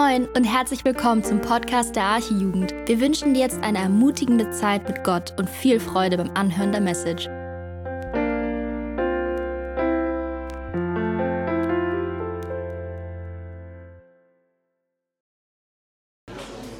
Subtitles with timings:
[0.00, 2.72] Moin und herzlich willkommen zum Podcast der Archijugend.
[2.86, 6.80] Wir wünschen dir jetzt eine ermutigende Zeit mit Gott und viel Freude beim Anhören der
[6.80, 7.26] Message.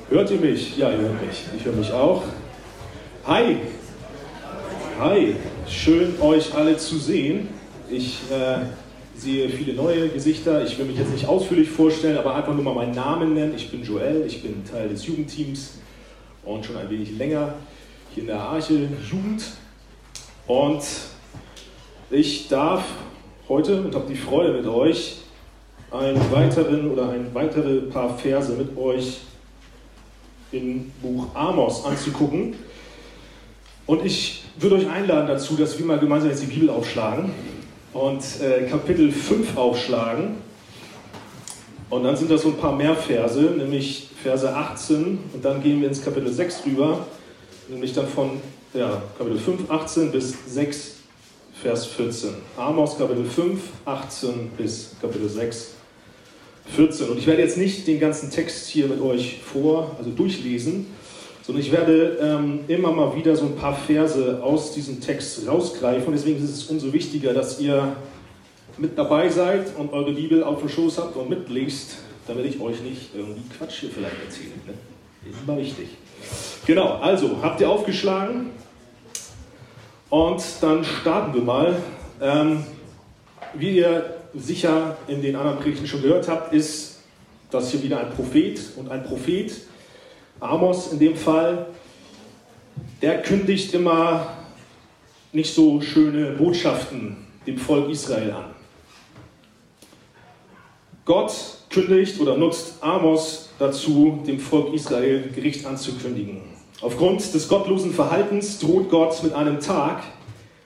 [0.09, 0.79] Hört ihr mich?
[0.79, 1.45] Ja, ihr hört mich.
[1.55, 2.23] Ich höre mich auch.
[3.27, 3.59] Hi.
[4.99, 5.37] Hi.
[5.69, 7.49] Schön, euch alle zu sehen.
[7.91, 8.61] Ich äh,
[9.21, 10.65] sehe viele neue Gesichter.
[10.65, 13.55] Ich will mich jetzt nicht ausführlich vorstellen, aber einfach nur mal meinen Namen nennen.
[13.55, 15.75] Ich bin Joel, ich bin Teil des Jugendteams
[16.43, 17.55] und schon ein wenig länger
[18.15, 19.45] hier in der Arche Jugend.
[20.47, 20.83] Und
[22.11, 22.85] ich darf
[23.49, 25.19] heute und habe die Freude mit euch
[25.91, 29.19] einen weiteren oder ein weitere paar Verse mit euch
[30.51, 32.55] im Buch Amos anzugucken.
[33.87, 37.31] Und ich würde euch einladen dazu, dass wir mal gemeinsam jetzt die Bibel aufschlagen
[37.93, 40.37] und äh, Kapitel 5 aufschlagen.
[41.89, 45.81] Und dann sind das so ein paar mehr Verse, nämlich Verse 18 und dann gehen
[45.81, 47.07] wir ins Kapitel 6 rüber,
[47.69, 48.41] nämlich dann von
[48.75, 50.97] ja, Kapitel 5, 18 bis 6,
[51.61, 52.31] Vers 14.
[52.57, 55.75] Amos Kapitel 5, 18 bis Kapitel 6,
[56.77, 57.09] 14.
[57.09, 60.87] Und ich werde jetzt nicht den ganzen Text hier mit euch vor, also durchlesen,
[61.51, 66.13] sondern ich werde ähm, immer mal wieder so ein paar Verse aus diesem Text rausgreifen.
[66.13, 67.97] Deswegen ist es umso wichtiger, dass ihr
[68.79, 71.97] mit dabei seid und eure Bibel auf dem Schoß habt und mitlest,
[72.29, 74.51] damit ich euch nicht irgendwie Quatsch hier vielleicht erzähle.
[74.65, 74.75] Ne?
[75.29, 75.89] Ist immer wichtig.
[76.67, 78.51] Genau, also habt ihr aufgeschlagen
[80.09, 81.77] und dann starten wir mal.
[82.21, 82.63] Ähm,
[83.55, 87.01] wie ihr sicher in den anderen Predigten schon gehört habt, ist
[87.51, 89.51] das hier wieder ein Prophet und ein Prophet
[90.41, 91.67] Amos in dem Fall,
[93.03, 94.27] der kündigt immer
[95.33, 97.17] nicht so schöne Botschaften
[97.47, 98.45] dem Volk Israel an.
[101.05, 101.33] Gott
[101.71, 106.43] kündigt oder nutzt Amos dazu, dem Volk Israel Gericht anzukündigen.
[106.81, 110.03] Aufgrund des gottlosen Verhaltens droht Gott mit einem Tag,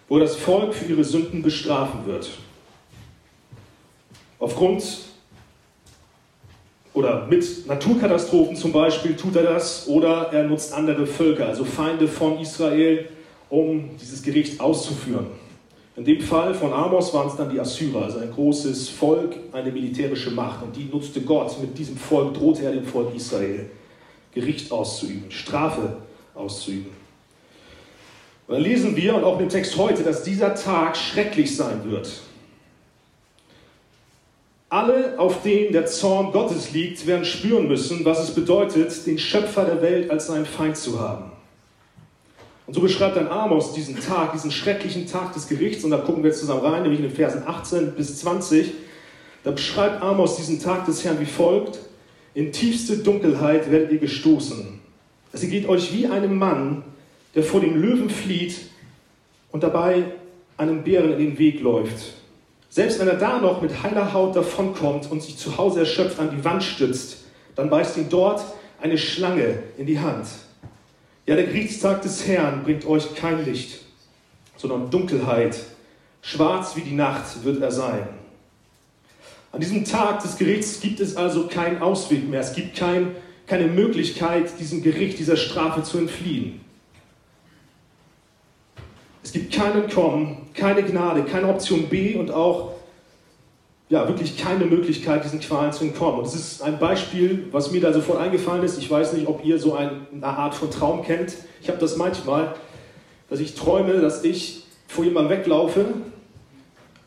[0.08, 2.30] wo das Volk für ihre Sünden bestrafen wird.
[4.38, 4.84] Aufgrund
[6.94, 12.08] oder mit Naturkatastrophen zum Beispiel tut er das oder er nutzt andere Völker, also Feinde
[12.08, 13.08] von Israel,
[13.50, 15.26] um dieses Gericht auszuführen.
[15.96, 19.70] In dem Fall von Amos waren es dann die Assyrer, also ein großes Volk, eine
[19.70, 20.62] militärische Macht.
[20.62, 21.60] Und die nutzte Gott.
[21.60, 23.70] Mit diesem Volk drohte er dem Volk Israel,
[24.32, 25.98] Gericht auszuüben, Strafe
[26.34, 26.90] auszuüben.
[28.48, 32.22] Und dann lesen wir, und auch im Text heute, dass dieser Tag schrecklich sein wird.
[34.74, 39.64] Alle, auf denen der Zorn Gottes liegt, werden spüren müssen, was es bedeutet, den Schöpfer
[39.64, 41.30] der Welt als seinen Feind zu haben.
[42.66, 46.24] Und so beschreibt dann Amos diesen Tag, diesen schrecklichen Tag des Gerichts, und da gucken
[46.24, 48.72] wir jetzt zusammen rein, nämlich in den Versen 18 bis 20.
[49.44, 51.78] Da beschreibt Amos diesen Tag des Herrn wie folgt:
[52.34, 54.80] In tiefste Dunkelheit werdet ihr gestoßen.
[55.32, 56.82] Es geht euch wie einem Mann,
[57.36, 58.56] der vor dem Löwen flieht
[59.52, 60.02] und dabei
[60.56, 62.23] einem Bären in den Weg läuft.
[62.74, 66.32] Selbst wenn er da noch mit heiler Haut davonkommt und sich zu Hause erschöpft an
[66.36, 67.18] die Wand stützt,
[67.54, 68.44] dann beißt ihn dort
[68.82, 70.26] eine Schlange in die Hand.
[71.24, 73.78] Ja, der Gerichtstag des Herrn bringt euch kein Licht,
[74.56, 75.56] sondern Dunkelheit.
[76.20, 78.08] Schwarz wie die Nacht wird er sein.
[79.52, 82.40] An diesem Tag des Gerichts gibt es also keinen Ausweg mehr.
[82.40, 83.14] Es gibt kein,
[83.46, 86.63] keine Möglichkeit, diesem Gericht, dieser Strafe zu entfliehen.
[89.24, 92.72] Es gibt kein Entkommen, keine Gnade, keine Option B und auch
[93.88, 96.18] ja, wirklich keine Möglichkeit, diesen Qualen zu entkommen.
[96.18, 98.78] Und das ist ein Beispiel, was mir da sofort eingefallen ist.
[98.78, 101.34] Ich weiß nicht, ob ihr so eine Art von Traum kennt.
[101.62, 102.54] Ich habe das manchmal,
[103.30, 105.86] dass ich träume, dass ich vor jemandem weglaufe,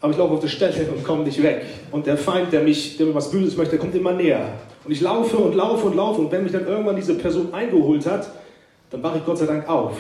[0.02, 1.66] aber ich laufe auf der Stelle und komme nicht weg.
[1.92, 4.54] Und der Feind, der, mich, der mir was Böses möchte, der kommt immer näher.
[4.84, 6.22] Und ich laufe und laufe und laufe.
[6.22, 8.30] Und wenn mich dann irgendwann diese Person eingeholt hat,
[8.90, 9.94] dann wache ich Gott sei Dank auf.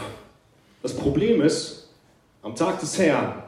[0.81, 1.76] Das Problem ist,
[2.47, 3.43] am Tag des Herrn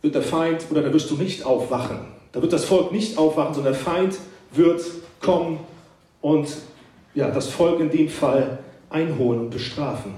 [0.00, 1.98] wird der Feind oder da wirst du nicht aufwachen.
[2.32, 4.16] Da wird das Volk nicht aufwachen, sondern der Feind
[4.52, 4.82] wird
[5.20, 5.60] kommen
[6.22, 6.48] und
[7.14, 10.14] ja, das Volk in dem Fall einholen und bestrafen.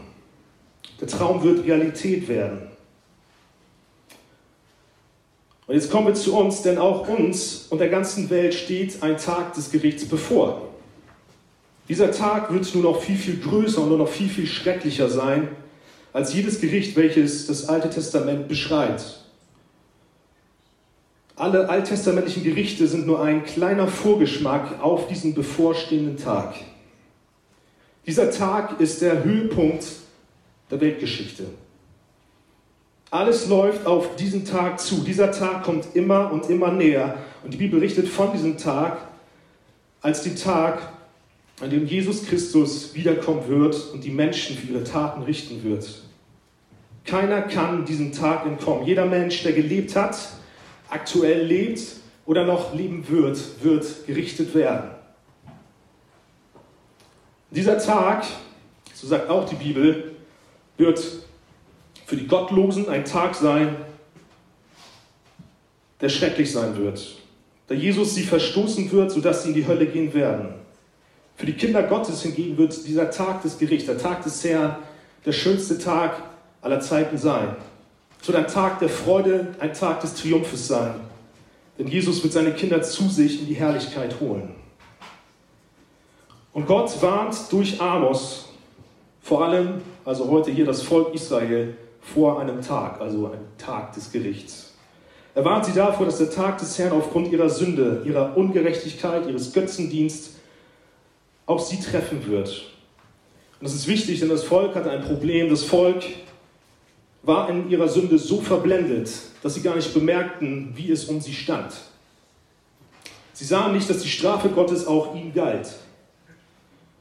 [1.01, 2.69] Der Traum wird Realität werden.
[5.67, 9.17] Und jetzt kommen wir zu uns, denn auch uns und der ganzen Welt steht ein
[9.17, 10.63] Tag des Gerichts bevor.
[11.89, 15.49] Dieser Tag wird nur noch viel, viel größer und nur noch viel, viel schrecklicher sein,
[16.13, 19.21] als jedes Gericht, welches das Alte Testament beschreibt.
[21.37, 26.55] Alle alttestamentlichen Gerichte sind nur ein kleiner Vorgeschmack auf diesen bevorstehenden Tag.
[28.07, 29.87] Dieser Tag ist der Höhepunkt
[30.71, 31.45] der Weltgeschichte.
[33.11, 35.03] Alles läuft auf diesen Tag zu.
[35.03, 37.17] Dieser Tag kommt immer und immer näher.
[37.43, 38.99] Und die Bibel berichtet von diesem Tag,
[40.01, 40.93] als den Tag,
[41.61, 46.03] an dem Jesus Christus wiederkommen wird und die Menschen für ihre Taten richten wird.
[47.05, 48.87] Keiner kann diesem Tag entkommen.
[48.87, 50.17] Jeder Mensch, der gelebt hat,
[50.89, 51.81] aktuell lebt
[52.25, 54.91] oder noch leben wird, wird gerichtet werden.
[57.51, 58.25] Dieser Tag,
[58.95, 60.13] so sagt auch die Bibel,
[60.79, 61.01] wird
[62.07, 63.77] für die Gottlosen ein Tag sein,
[66.01, 67.17] der schrecklich sein wird.
[67.67, 70.60] Da Jesus sie verstoßen wird, sodass sie in die Hölle gehen werden.
[71.41, 74.77] Für die Kinder Gottes hingegen wird dieser Tag des Gerichts, der Tag des Herrn,
[75.25, 76.23] der schönste Tag
[76.61, 77.57] aller Zeiten sein.
[78.21, 80.97] Es wird ein Tag der Freude, ein Tag des Triumphes sein.
[81.79, 84.51] Denn Jesus wird seine Kinder zu sich in die Herrlichkeit holen.
[86.53, 88.51] Und Gott warnt durch Amos
[89.23, 94.13] vor allem, also heute hier das Volk Israel, vor einem Tag, also einem Tag des
[94.13, 94.75] Gerichts.
[95.35, 99.55] Er warnt sie davor, dass der Tag des Herrn aufgrund ihrer Sünde, ihrer Ungerechtigkeit, ihres
[99.55, 100.40] Götzendienst
[101.51, 102.49] auch sie treffen wird.
[103.59, 105.51] Und das ist wichtig, denn das Volk hatte ein Problem.
[105.51, 106.05] Das Volk
[107.25, 109.11] war in ihrer Sünde so verblendet,
[109.43, 111.73] dass sie gar nicht bemerkten, wie es um sie stand.
[113.33, 115.73] Sie sahen nicht, dass die Strafe Gottes auch ihnen galt.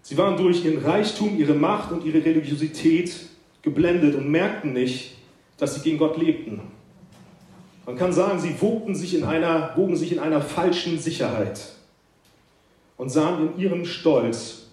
[0.02, 3.14] Sie waren durch ihren Reichtum, ihre Macht und ihre Religiosität
[3.62, 5.16] geblendet und merkten nicht,
[5.58, 6.62] dass sie gegen Gott lebten.
[7.86, 11.79] Man kann sagen, sie wogten sich in einer, wogen sich in einer falschen Sicherheit
[13.00, 14.68] und sahen in ihrem Stolz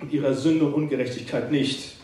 [0.00, 1.96] und ihrer Sünde und Ungerechtigkeit nicht,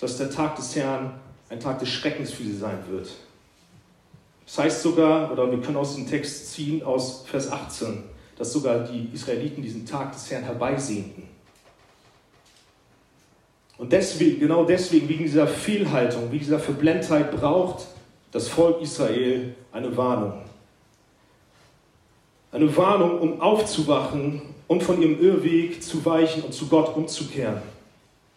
[0.00, 1.14] dass der Tag des Herrn
[1.48, 3.08] ein Tag des Schreckens für sie sein wird.
[4.44, 8.02] Das heißt sogar, oder wir können aus dem Text ziehen, aus Vers 18,
[8.36, 11.28] dass sogar die Israeliten diesen Tag des Herrn herbeisehnten.
[13.78, 17.86] Und deswegen, genau deswegen, wegen dieser Fehlhaltung, wegen dieser Verblendheit braucht
[18.32, 20.42] das Volk Israel eine Warnung.
[22.50, 27.60] Eine Warnung, um aufzuwachen und von ihrem Irrweg zu weichen und zu Gott umzukehren,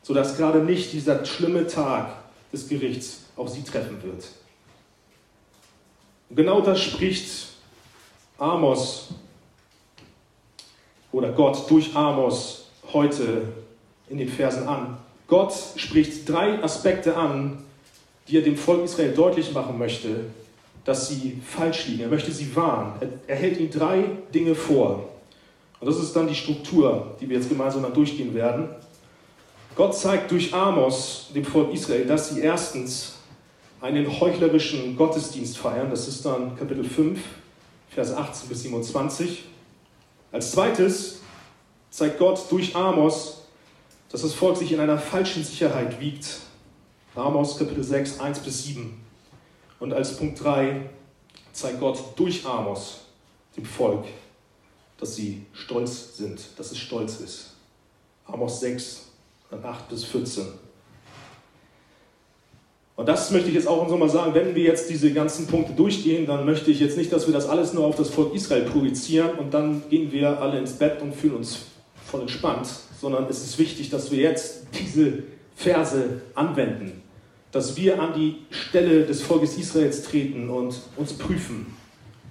[0.04, 2.10] sodass gerade nicht dieser schlimme Tag
[2.52, 4.28] des Gerichts auch sie treffen wird.
[6.30, 7.48] Und genau das spricht
[8.38, 9.12] Amos
[11.14, 13.44] oder Gott durch Amos heute
[14.10, 14.98] in den Versen an.
[15.28, 17.64] Gott spricht drei Aspekte an,
[18.28, 20.26] die er dem Volk Israel deutlich machen möchte,
[20.84, 22.02] dass sie falsch liegen.
[22.02, 23.20] Er möchte sie warnen.
[23.26, 24.04] Er, hält ihnen drei
[24.34, 25.15] Dinge vor.
[25.86, 28.70] Und das ist dann die Struktur, die wir jetzt gemeinsam dann durchgehen werden.
[29.76, 33.18] Gott zeigt durch Amos dem Volk Israel, dass sie erstens
[33.82, 35.92] einen heuchlerischen Gottesdienst feiern.
[35.92, 37.20] Das ist dann Kapitel 5,
[37.92, 39.44] Vers 18 bis 27.
[40.32, 41.20] Als zweites
[41.92, 43.44] zeigt Gott durch Amos,
[44.10, 46.40] dass das Volk sich in einer falschen Sicherheit wiegt.
[47.14, 49.06] Amos Kapitel 6, 1 bis 7.
[49.80, 50.90] Und als Punkt 3
[51.54, 53.02] zeigt Gott durch Amos
[53.56, 54.06] dem Volk,
[55.00, 57.52] dass sie stolz sind, dass es stolz ist.
[58.26, 59.06] Amos 6,
[59.52, 60.46] 8 bis 14.
[62.96, 65.74] Und das möchte ich jetzt auch so mal sagen, wenn wir jetzt diese ganzen Punkte
[65.74, 68.64] durchgehen, dann möchte ich jetzt nicht, dass wir das alles nur auf das Volk Israel
[68.64, 71.58] projizieren und dann gehen wir alle ins Bett und fühlen uns
[72.06, 72.68] voll entspannt,
[73.00, 75.24] sondern es ist wichtig, dass wir jetzt diese
[75.56, 77.02] Verse anwenden,
[77.52, 81.76] dass wir an die Stelle des Volkes Israels treten und uns prüfen,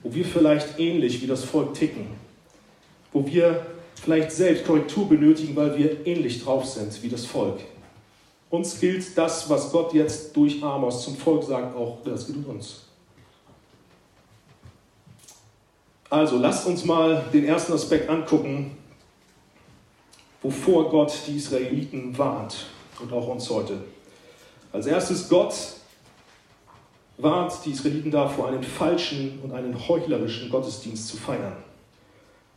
[0.02, 2.06] wo wir vielleicht ähnlich wie das Volk ticken,
[3.14, 7.60] wo wir vielleicht selbst Korrektur benötigen, weil wir ähnlich drauf sind wie das Volk.
[8.50, 12.82] Uns gilt das, was Gott jetzt durch Amos zum Volk sagt, auch das gilt uns.
[16.10, 18.76] Also lasst uns mal den ersten Aspekt angucken,
[20.42, 22.66] wovor Gott die Israeliten warnt
[23.00, 23.78] und auch uns heute.
[24.72, 25.54] Als erstes, Gott
[27.16, 31.56] warnt die Israeliten davor, einen falschen und einen heuchlerischen Gottesdienst zu feiern.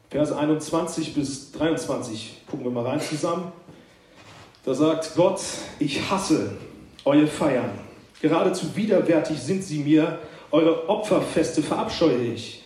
[0.09, 3.51] Verse 21 bis 23 gucken wir mal rein zusammen.
[4.63, 5.41] Da sagt Gott,
[5.79, 6.51] ich hasse
[7.03, 7.71] eure Feiern.
[8.21, 10.19] Geradezu widerwärtig sind sie mir.
[10.51, 12.63] Eure Opferfeste verabscheue ich.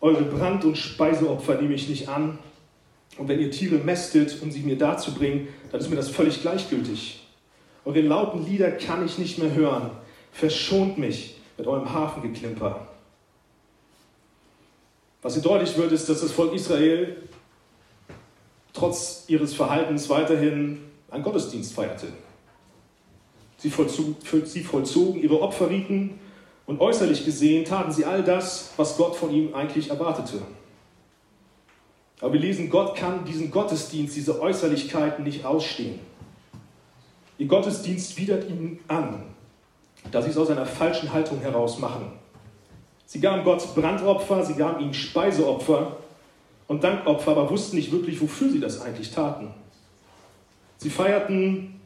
[0.00, 2.38] Eure Brand- und Speiseopfer nehme ich nicht an.
[3.16, 7.26] Und wenn ihr Tiere mästet, um sie mir darzubringen, dann ist mir das völlig gleichgültig.
[7.86, 9.90] Eure lauten Lieder kann ich nicht mehr hören.
[10.32, 12.86] Verschont mich mit eurem Hafengeklimper.
[15.26, 17.16] Was hier deutlich wird, ist, dass das Volk Israel
[18.72, 22.06] trotz ihres Verhaltens weiterhin einen Gottesdienst feierte.
[23.56, 24.14] Sie, vollzog,
[24.44, 26.20] sie vollzogen ihre Opferriten
[26.66, 30.40] und äußerlich gesehen taten sie all das, was Gott von ihnen eigentlich erwartete.
[32.20, 35.98] Aber wir lesen, Gott kann diesen Gottesdienst, diese Äußerlichkeiten nicht ausstehen.
[37.36, 39.24] Ihr Gottesdienst widert ihnen an,
[40.12, 42.12] da sie es aus einer falschen Haltung heraus machen.
[43.06, 45.96] Sie gaben Gott Brandopfer, sie gaben ihm Speiseopfer
[46.66, 49.54] und Dankopfer, aber wussten nicht wirklich, wofür sie das eigentlich taten.
[50.78, 51.80] Sie feierten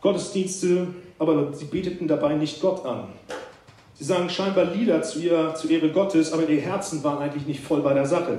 [0.00, 3.08] Gottesdienste, aber sie beteten dabei nicht Gott an.
[3.94, 7.60] Sie sangen scheinbar Lieder zu, ihr, zu Ehre Gottes, aber ihre Herzen waren eigentlich nicht
[7.60, 8.38] voll bei der Sache.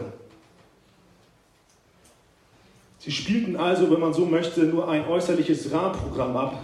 [3.00, 6.64] Sie spielten also, wenn man so möchte, nur ein äußerliches Rahmenprogramm ab,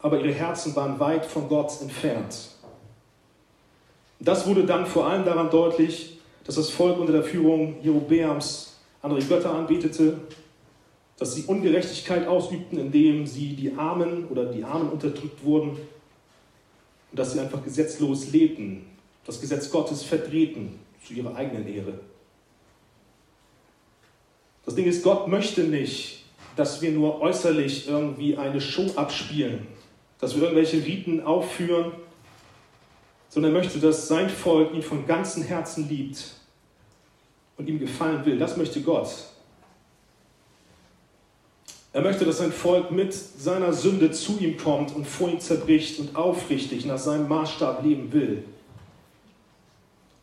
[0.00, 2.51] aber ihre Herzen waren weit von Gott entfernt.
[4.22, 9.20] Das wurde dann vor allem daran deutlich, dass das Volk unter der Führung Jerobeams andere
[9.20, 10.16] Götter anbetete,
[11.18, 17.32] dass sie Ungerechtigkeit ausübten, indem sie die Armen oder die Armen unterdrückt wurden und dass
[17.32, 18.84] sie einfach gesetzlos lebten,
[19.26, 21.94] das Gesetz Gottes verdrehten zu ihrer eigenen Ehre.
[24.64, 26.24] Das Ding ist, Gott möchte nicht,
[26.54, 29.66] dass wir nur äußerlich irgendwie eine Show abspielen,
[30.20, 31.92] dass wir irgendwelche Riten aufführen,
[33.32, 36.34] sondern er möchte, dass sein Volk ihn von ganzem Herzen liebt
[37.56, 38.38] und ihm gefallen will.
[38.38, 39.08] Das möchte Gott.
[41.94, 45.98] Er möchte, dass sein Volk mit seiner Sünde zu ihm kommt und vor ihm zerbricht
[45.98, 48.44] und aufrichtig nach seinem Maßstab leben will.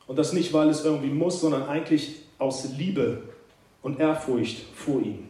[0.06, 3.24] Und das nicht, weil es irgendwie muss, sondern eigentlich aus Liebe
[3.82, 5.30] und Ehrfurcht vor ihm.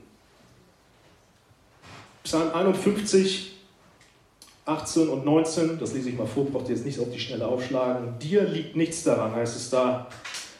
[2.24, 3.54] Psalm 51,
[4.70, 7.48] 18 und 19, das lese ich mal vor, braucht ihr jetzt nicht auf die Schnelle
[7.48, 8.20] aufschlagen.
[8.20, 10.08] Dir liegt nichts daran, heißt es da,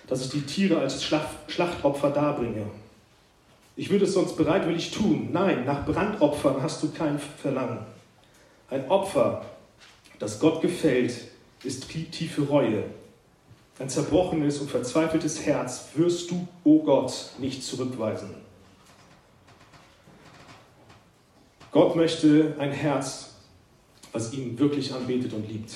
[0.08, 2.66] dass ich die Tiere als Schlachtopfer darbringe.
[3.76, 5.30] Ich würde es sonst bereitwillig tun.
[5.32, 7.80] Nein, nach Brandopfern hast du kein Verlangen.
[8.70, 9.46] Ein Opfer,
[10.18, 11.14] das Gott gefällt,
[11.64, 12.86] ist tiefe Reue.
[13.78, 18.30] Ein zerbrochenes und verzweifeltes Herz wirst du, o oh Gott, nicht zurückweisen.
[21.72, 23.29] Gott möchte ein Herz,
[24.12, 25.72] was ihn wirklich anbetet und liebt.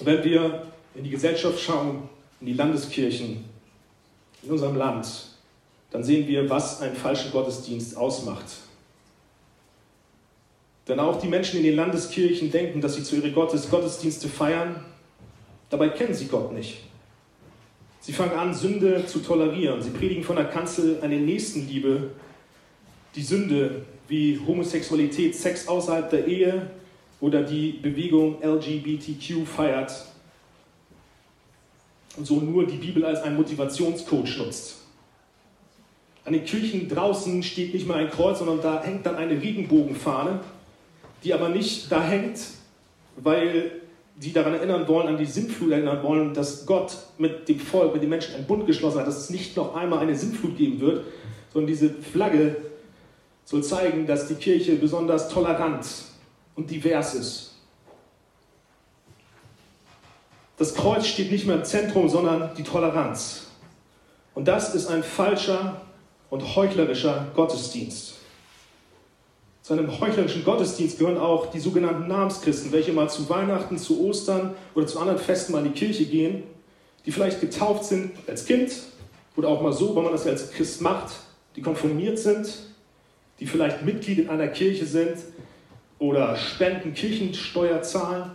[0.00, 2.08] wenn wir in die Gesellschaft schauen,
[2.40, 3.44] in die Landeskirchen,
[4.42, 5.08] in unserem Land,
[5.90, 8.46] dann sehen wir, was einen falschen Gottesdienst ausmacht.
[10.86, 14.84] Denn auch die Menschen in den Landeskirchen denken, dass sie zu ihren Gottes Gottesdienste feiern,
[15.70, 16.82] dabei kennen sie Gott nicht.
[18.00, 19.82] Sie fangen an, Sünde zu tolerieren.
[19.82, 22.10] Sie predigen von der Kanzel eine Nächstenliebe,
[23.14, 26.70] die Sünde wie Homosexualität, Sex außerhalb der Ehe
[27.20, 29.92] oder die Bewegung LGBTQ feiert
[32.16, 34.76] und so nur die Bibel als einen Motivationscoach nutzt.
[36.24, 40.40] An den Kirchen draußen steht nicht mal ein Kreuz, sondern da hängt dann eine Regenbogenfahne,
[41.24, 42.40] die aber nicht da hängt,
[43.16, 43.72] weil
[44.20, 48.02] sie daran erinnern wollen, an die Sintflut erinnern wollen, dass Gott mit dem Volk, mit
[48.02, 51.04] den Menschen einen Bund geschlossen hat, dass es nicht noch einmal eine Sintflut geben wird,
[51.52, 52.56] sondern diese Flagge
[53.48, 55.86] soll zeigen, dass die Kirche besonders tolerant
[56.54, 57.54] und divers ist.
[60.58, 63.46] Das Kreuz steht nicht mehr im Zentrum, sondern die Toleranz.
[64.34, 65.80] Und das ist ein falscher
[66.28, 68.16] und heuchlerischer Gottesdienst.
[69.62, 74.56] Zu einem heuchlerischen Gottesdienst gehören auch die sogenannten Namenschristen, welche mal zu Weihnachten, zu Ostern
[74.74, 76.42] oder zu anderen Festen mal in die Kirche gehen,
[77.06, 78.72] die vielleicht getauft sind als Kind
[79.36, 81.14] oder auch mal so, wenn man das als Christ macht,
[81.56, 82.67] die konformiert sind,
[83.40, 85.16] die vielleicht Mitglied in einer Kirche sind
[85.98, 88.30] oder Spenden, Kirchensteuer zahlen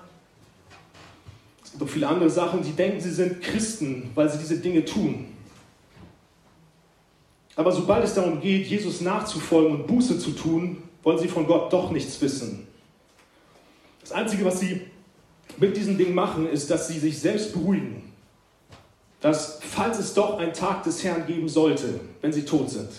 [1.74, 2.64] und noch viele andere Sachen.
[2.64, 5.26] Sie denken, sie sind Christen, weil sie diese Dinge tun.
[7.56, 11.72] Aber sobald es darum geht, Jesus nachzufolgen und Buße zu tun, wollen sie von Gott
[11.72, 12.68] doch nichts wissen.
[14.02, 14.82] Das Einzige, was sie
[15.58, 18.12] mit diesem Ding machen, ist, dass sie sich selbst beruhigen.
[19.22, 22.90] Dass, falls es doch einen Tag des Herrn geben sollte, wenn sie tot sind,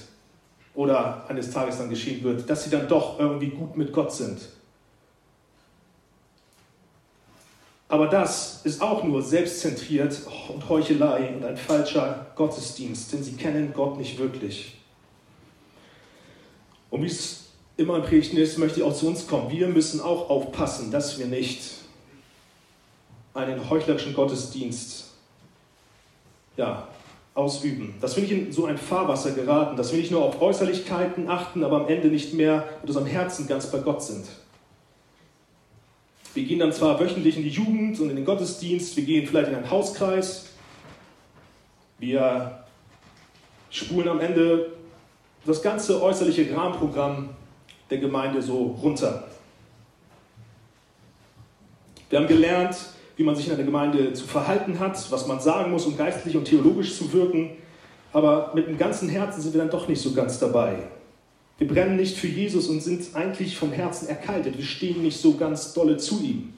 [0.75, 4.41] oder eines Tages dann geschehen wird, dass sie dann doch irgendwie gut mit Gott sind.
[7.89, 10.19] Aber das ist auch nur selbstzentriert
[10.53, 14.79] und Heuchelei und ein falscher Gottesdienst, denn sie kennen Gott nicht wirklich.
[16.91, 17.45] Und wie es
[17.77, 19.51] immer im Predigten ist, möchte ich auch zu uns kommen.
[19.51, 21.63] Wir müssen auch aufpassen, dass wir nicht
[23.35, 25.05] einen heuchlerischen Gottesdienst
[26.57, 26.89] ja,
[27.35, 27.95] ausüben.
[28.01, 31.65] Dass wir nicht in so ein Fahrwasser geraten, dass wir nicht nur auf Äußerlichkeiten achten,
[31.65, 34.27] aber am Ende nicht mehr mit unserem Herzen ganz bei Gott sind.
[36.33, 39.49] Wir gehen dann zwar wöchentlich in die Jugend und in den Gottesdienst, wir gehen vielleicht
[39.49, 40.51] in einen Hauskreis,
[41.99, 42.65] wir
[43.71, 44.73] spulen am Ende
[45.47, 47.31] das ganze äußerliche Rahmenprogramm
[47.91, 49.29] der Gemeinde so runter.
[52.11, 52.77] Wir haben gelernt,
[53.17, 56.37] wie man sich in einer Gemeinde zu verhalten hat, was man sagen muss, um geistlich
[56.37, 57.51] und theologisch zu wirken,
[58.13, 60.77] aber mit dem ganzen Herzen sind wir dann doch nicht so ganz dabei.
[61.59, 64.57] Wir brennen nicht für Jesus und sind eigentlich vom Herzen erkaltet.
[64.57, 66.53] Wir stehen nicht so ganz dolle zu ihm.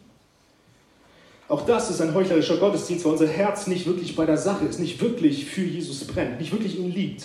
[1.48, 4.80] Auch das ist ein heuchlerischer Gottesdienst, weil unser Herz nicht wirklich bei der Sache ist,
[4.80, 7.24] nicht wirklich für Jesus brennt, nicht wirklich ihn liebt.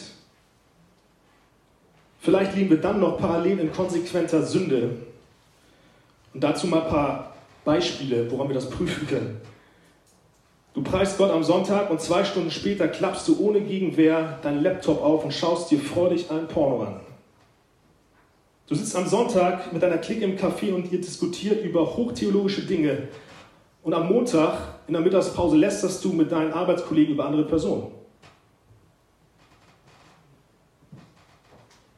[2.20, 4.98] Vielleicht leben wir dann noch parallel in konsequenter Sünde.
[6.34, 7.31] Und dazu mal ein paar
[7.64, 9.42] Beispiele, woran wir das prüfen können.
[10.74, 15.04] Du preist Gott am Sonntag und zwei Stunden später klappst du ohne Gegenwehr deinen Laptop
[15.04, 17.02] auf und schaust dir freudig ein Porno an.
[18.68, 23.10] Du sitzt am Sonntag mit deiner Clique im Café und ihr diskutiert über hochtheologische Dinge.
[23.84, 27.92] Und am Montag in der Mittagspause lästerst du mit deinen Arbeitskollegen über andere Personen.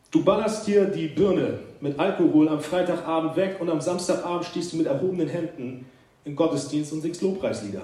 [0.09, 4.77] Du ballerst dir die Birne mit Alkohol am Freitagabend weg und am Samstagabend stehst du
[4.77, 5.85] mit erhobenen Händen
[6.23, 7.81] im Gottesdienst und singst Lobpreislieder.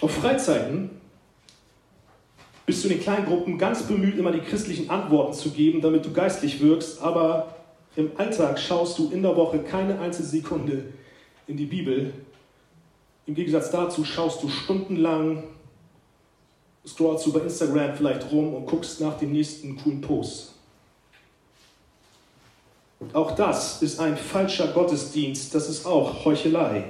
[0.00, 0.90] Auf Freizeiten
[2.66, 6.04] bist du in den kleinen Gruppen ganz bemüht, immer die christlichen Antworten zu geben, damit
[6.04, 7.54] du geistlich wirkst, aber
[7.94, 10.86] im Alltag schaust du in der Woche keine einzige Sekunde
[11.46, 12.12] in die Bibel.
[13.26, 15.44] Im Gegensatz dazu schaust du stundenlang,
[16.84, 20.52] scrollst du bei Instagram vielleicht rum und guckst nach dem nächsten coolen Post.
[23.12, 26.84] Auch das ist ein falscher Gottesdienst, das ist auch Heuchelei.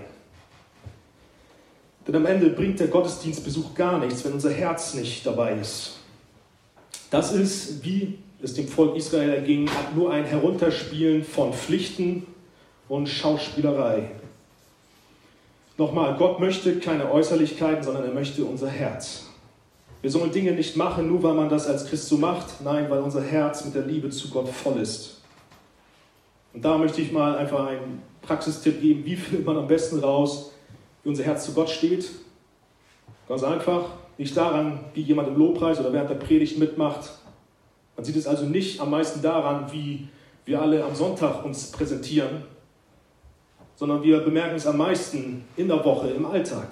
[2.07, 5.99] Denn am Ende bringt der Gottesdienstbesuch gar nichts, wenn unser Herz nicht dabei ist.
[7.11, 12.27] Das ist, wie es dem Volk Israel erging, nur ein Herunterspielen von Pflichten
[12.89, 14.11] und Schauspielerei.
[15.79, 19.27] Nochmal, Gott möchte keine Äußerlichkeiten, sondern er möchte unser Herz.
[20.03, 23.01] Wir sollen Dinge nicht machen, nur weil man das als Christ so macht, nein, weil
[23.01, 25.22] unser Herz mit der Liebe zu Gott voll ist.
[26.53, 30.53] Und da möchte ich mal einfach einen Praxistipp geben, wie findet man am besten raus,
[31.03, 32.11] wie unser Herz zu Gott steht.
[33.29, 33.85] Ganz einfach,
[34.19, 37.11] nicht daran, wie jemand im Lobpreis oder während der Predigt mitmacht.
[37.97, 40.09] Man sieht es also nicht am meisten daran, wie
[40.45, 42.45] wir alle am Sonntag uns präsentieren,
[43.77, 46.69] sondern wir bemerken es am meisten in der Woche, im Alltag.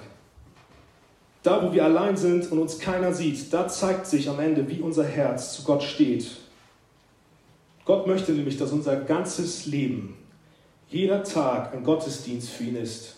[1.43, 4.79] Da, wo wir allein sind und uns keiner sieht, da zeigt sich am Ende, wie
[4.79, 6.40] unser Herz zu Gott steht.
[7.85, 10.17] Gott möchte nämlich, dass unser ganzes Leben,
[10.89, 13.15] jeder Tag ein Gottesdienst für ihn ist.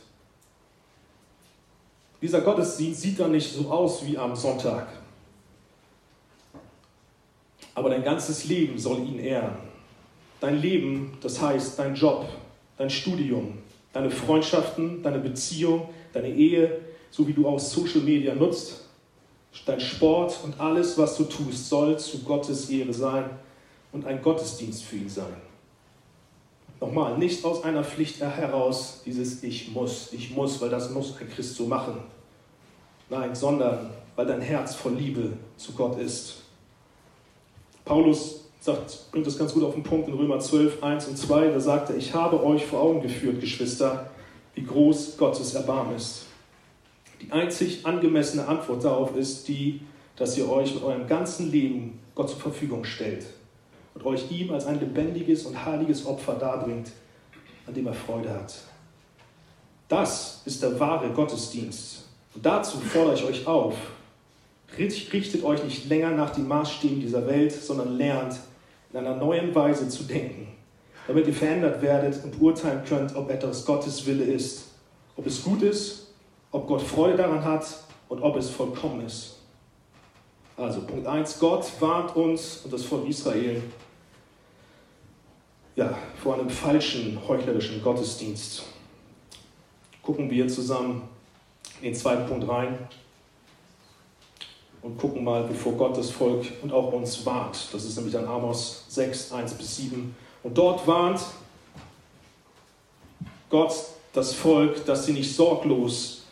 [2.21, 4.87] Dieser Gottesdienst sieht dann nicht so aus wie am Sonntag.
[7.75, 9.57] Aber dein ganzes Leben soll ihn ehren.
[10.39, 12.25] Dein Leben, das heißt dein Job,
[12.77, 13.57] dein Studium,
[13.91, 16.79] deine Freundschaften, deine Beziehung, deine Ehe,
[17.11, 18.85] so wie du auch Social Media nutzt,
[19.65, 23.29] dein Sport und alles, was du tust, soll zu Gottes Ehre sein
[23.93, 25.35] und ein Gottesdienst für ihn sein.
[26.81, 31.29] Nochmal, nicht aus einer Pflicht heraus, dieses Ich muss, ich muss, weil das muss ein
[31.29, 31.93] Christ so machen.
[33.09, 36.41] Nein, sondern weil dein Herz voll Liebe zu Gott ist.
[37.85, 41.49] Paulus sagt, bringt das ganz gut auf den Punkt in Römer 12, 1 und 2.
[41.49, 44.09] Da sagt er, ich habe euch vor Augen geführt, Geschwister,
[44.55, 46.25] wie groß Gottes Erbarmen ist.
[47.21, 49.81] Die einzig angemessene Antwort darauf ist die,
[50.15, 53.25] dass ihr euch mit eurem ganzen Leben Gott zur Verfügung stellt
[53.93, 56.91] und euch ihm als ein lebendiges und heiliges Opfer darbringt,
[57.67, 58.53] an dem er Freude hat.
[59.87, 62.05] Das ist der wahre Gottesdienst.
[62.33, 63.75] Und dazu fordere ich euch auf,
[64.77, 68.39] richtet euch nicht länger nach den Maßstäben dieser Welt, sondern lernt
[68.91, 70.47] in einer neuen Weise zu denken,
[71.07, 74.69] damit ihr verändert werdet und beurteilen könnt, ob etwas Gottes Wille ist,
[75.15, 76.07] ob es gut ist,
[76.51, 77.65] ob Gott Freude daran hat
[78.09, 79.37] und ob es vollkommen ist.
[80.55, 83.61] Also Punkt 1, Gott warnt uns und das Volk Israel
[85.75, 88.63] ja, vor einem falschen, heuchlerischen Gottesdienst.
[90.01, 91.03] Gucken wir zusammen
[91.81, 92.77] in den zweiten Punkt rein
[94.81, 97.69] und gucken mal, bevor Gott das Volk und auch uns warnt.
[97.71, 100.15] Das ist nämlich dann Amos 6, 1 bis 7.
[100.43, 101.21] Und dort warnt
[103.49, 103.73] Gott
[104.11, 106.23] das Volk, dass sie nicht sorglos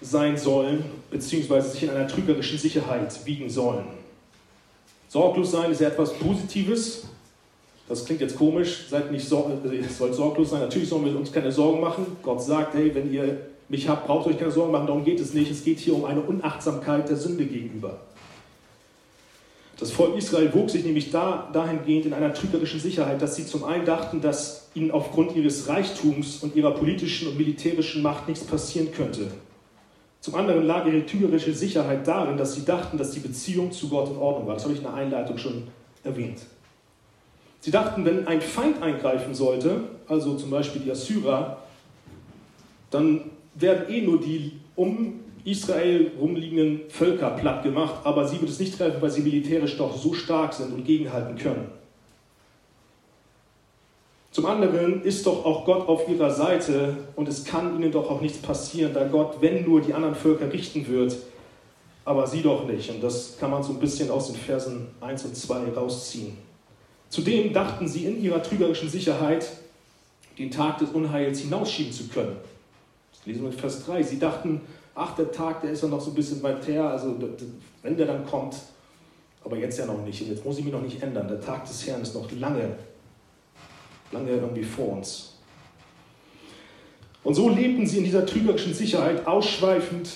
[0.00, 3.86] sein sollen, beziehungsweise sich in einer trügerischen Sicherheit wiegen sollen.
[5.08, 7.04] Sorglos sein ist ja etwas Positives,
[7.92, 10.60] das klingt jetzt komisch, seid nicht sor also ihr sollt sorglos sein.
[10.60, 12.06] Natürlich sollen wir uns keine Sorgen machen.
[12.22, 13.36] Gott sagt, hey, wenn ihr
[13.68, 15.50] mich habt, braucht euch keine Sorgen machen, darum geht es nicht.
[15.50, 18.00] Es geht hier um eine Unachtsamkeit der Sünde gegenüber.
[19.78, 23.64] Das Volk Israel wog sich nämlich da, dahingehend in einer trügerischen Sicherheit, dass sie zum
[23.64, 28.90] einen dachten, dass ihnen aufgrund ihres Reichtums und ihrer politischen und militärischen Macht nichts passieren
[28.90, 29.26] könnte.
[30.20, 34.08] Zum anderen lag ihre trügerische Sicherheit darin, dass sie dachten, dass die Beziehung zu Gott
[34.08, 34.54] in Ordnung war.
[34.54, 35.64] Das habe ich in der Einleitung schon
[36.04, 36.38] erwähnt.
[37.62, 41.58] Sie dachten, wenn ein Feind eingreifen sollte, also zum Beispiel die Assyrer,
[42.90, 48.58] dann werden eh nur die um Israel rumliegenden Völker platt gemacht, aber sie wird es
[48.58, 51.70] nicht treffen, weil sie militärisch doch so stark sind und gegenhalten können.
[54.32, 58.20] Zum anderen ist doch auch Gott auf ihrer Seite und es kann ihnen doch auch
[58.20, 61.14] nichts passieren, da Gott, wenn nur die anderen Völker richten wird,
[62.04, 62.90] aber sie doch nicht.
[62.90, 66.51] Und das kann man so ein bisschen aus den Versen 1 und 2 rausziehen.
[67.12, 69.46] Zudem dachten sie in ihrer trügerischen Sicherheit,
[70.38, 72.34] den Tag des Unheils hinausschieben zu können.
[73.12, 74.02] Das lesen wir in Vers 3.
[74.02, 74.62] Sie dachten,
[74.94, 77.14] ach, der Tag, der ist ja noch so ein bisschen weit her, also
[77.82, 78.56] wenn der dann kommt,
[79.44, 80.26] aber jetzt ja noch nicht.
[80.26, 81.28] Jetzt muss ich mich noch nicht ändern.
[81.28, 82.76] Der Tag des Herrn ist noch lange,
[84.10, 85.34] lange irgendwie vor uns.
[87.22, 90.08] Und so lebten sie in dieser trügerischen Sicherheit, ausschweifend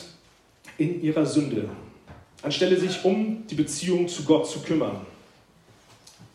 [0.79, 1.69] in ihrer Sünde,
[2.41, 4.97] anstelle sich um die Beziehung zu Gott zu kümmern.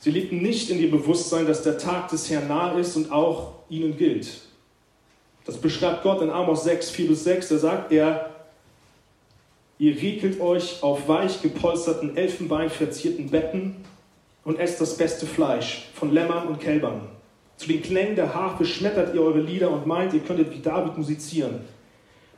[0.01, 3.53] Sie lebten nicht in dem Bewusstsein, dass der Tag des Herrn nahe ist und auch
[3.69, 4.41] ihnen gilt.
[5.45, 7.49] Das beschreibt Gott in Amos 6, 4 bis 6.
[7.49, 8.31] Da sagt er,
[9.77, 13.75] ihr regelt euch auf weich gepolsterten, Elfenbein verzierten Betten
[14.43, 17.01] und esst das beste Fleisch von Lämmern und Kälbern.
[17.57, 20.97] Zu den Klängen der Harfe schmettert ihr eure Lieder und meint, ihr könntet wie David
[20.97, 21.59] musizieren.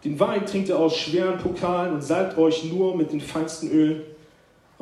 [0.04, 4.02] Den Wein trinkt ihr aus schweren Pokalen und salbt euch nur mit den feinsten Ölen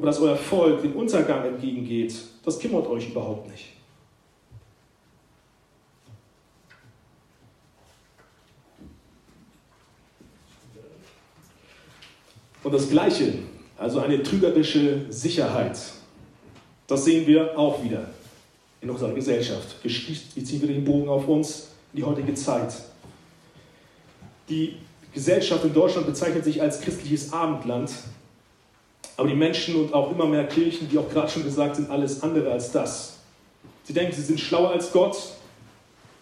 [0.01, 3.65] aber dass euer Volk dem Untergang entgegengeht, das kümmert euch überhaupt nicht.
[12.63, 13.33] Und das Gleiche,
[13.77, 15.79] also eine trügerische Sicherheit,
[16.87, 18.09] das sehen wir auch wieder
[18.81, 19.75] in unserer Gesellschaft.
[19.83, 22.73] Wir ziehen wieder den Bogen auf uns, in die heutige Zeit.
[24.49, 24.77] Die
[25.13, 27.91] Gesellschaft in Deutschland bezeichnet sich als christliches Abendland
[29.17, 32.23] aber die Menschen und auch immer mehr Kirchen, wie auch gerade schon gesagt, sind alles
[32.23, 33.19] andere als das.
[33.83, 35.17] Sie denken, sie sind schlauer als Gott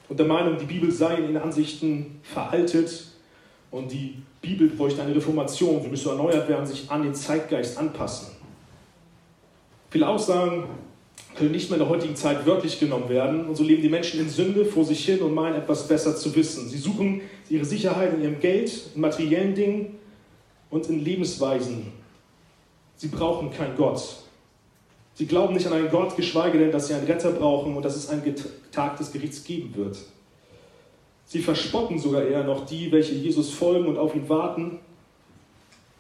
[0.08, 3.06] und der Meinung, die Bibel sei in ihren Ansichten veraltet
[3.72, 8.30] und die Bibel bräuchte eine Reformation, sie müsse erneuert werden, sich an den Zeitgeist anpassen.
[9.92, 10.66] Viele Aussagen
[11.36, 14.20] können nicht mehr in der heutigen Zeit wörtlich genommen werden und so leben die Menschen
[14.20, 16.68] in Sünde vor sich hin und meinen etwas besser zu wissen.
[16.70, 19.98] Sie suchen ihre Sicherheit in ihrem Geld, in materiellen Dingen
[20.70, 21.88] und in Lebensweisen,
[23.00, 24.04] Sie brauchen keinen Gott.
[25.14, 27.96] Sie glauben nicht an einen Gott, geschweige denn, dass sie einen Retter brauchen und dass
[27.96, 28.36] es einen
[28.74, 29.98] Tag des Gerichts geben wird.
[31.26, 34.80] Sie verspotten sogar eher noch die, welche Jesus folgen und auf ihn warten.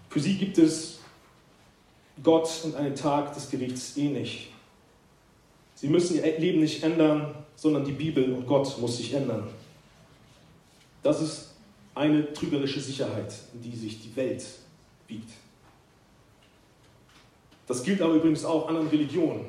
[0.10, 1.00] Für sie gibt es
[2.22, 4.52] Gott und einen Tag des Gerichts eh nicht.
[5.76, 9.48] Sie müssen ihr Leben nicht ändern, sondern die Bibel und Gott muss sich ändern.
[11.02, 11.54] Das ist
[11.96, 14.44] eine trügerische Sicherheit, in die sich die Welt
[15.08, 15.30] wiegt.
[17.70, 19.46] Das gilt aber übrigens auch anderen Religionen.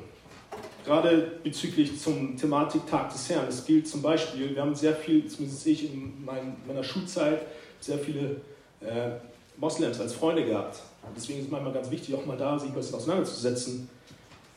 [0.85, 3.47] Gerade bezüglich zum Thematik Tag des Herrn.
[3.49, 7.41] Es gilt zum Beispiel, wir haben sehr viel, zumindest ich in meiner Schulzeit,
[7.79, 8.41] sehr viele
[8.79, 9.09] äh,
[9.57, 10.81] Moslems als Freunde gehabt.
[11.17, 13.89] Deswegen ist es manchmal ganz wichtig, auch mal da sich ein bisschen auseinanderzusetzen.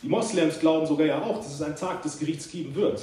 [0.03, 3.01] Die Moslems glauben sogar ja auch, dass es einen Tag des Gerichts geben wird.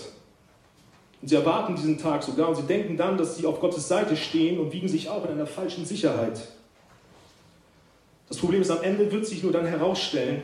[1.23, 4.15] Und sie erwarten diesen Tag sogar und sie denken dann, dass sie auf Gottes Seite
[4.15, 6.39] stehen und wiegen sich auch in einer falschen Sicherheit.
[8.31, 10.41] Das Problem ist, am Ende wird sich nur dann herausstellen,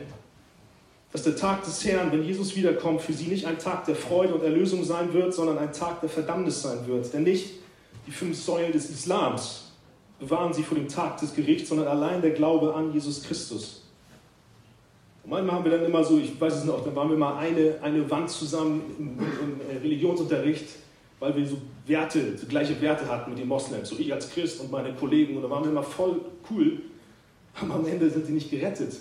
[1.10, 4.34] dass der Tag des Herrn, wenn Jesus wiederkommt, für sie nicht ein Tag der Freude
[4.34, 7.10] und Erlösung sein wird, sondern ein Tag der Verdammnis sein wird.
[7.14, 7.54] Denn nicht
[8.06, 9.72] die fünf Säulen des Islams
[10.20, 13.84] bewahren sie vor dem Tag des Gerichts, sondern allein der Glaube an Jesus Christus.
[15.24, 17.38] Und manchmal haben wir dann immer so, ich weiß es noch, dann waren wir mal
[17.38, 20.66] eine, eine Wand zusammen im, im äh, Religionsunterricht,
[21.20, 23.88] weil wir so Werte, so gleiche Werte hatten mit den Moslems.
[23.88, 25.36] So ich als Christ und meine Kollegen.
[25.36, 26.20] Und da waren wir immer voll
[26.50, 26.82] cool
[27.60, 28.96] aber am Ende sind sie nicht gerettet.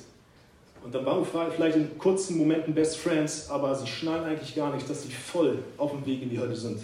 [0.84, 4.74] Und dann waren wir vielleicht in kurzen Momenten Best Friends, aber sie schnallen eigentlich gar
[4.74, 6.80] nicht, dass sie voll auf dem Weg in die Hölle sind.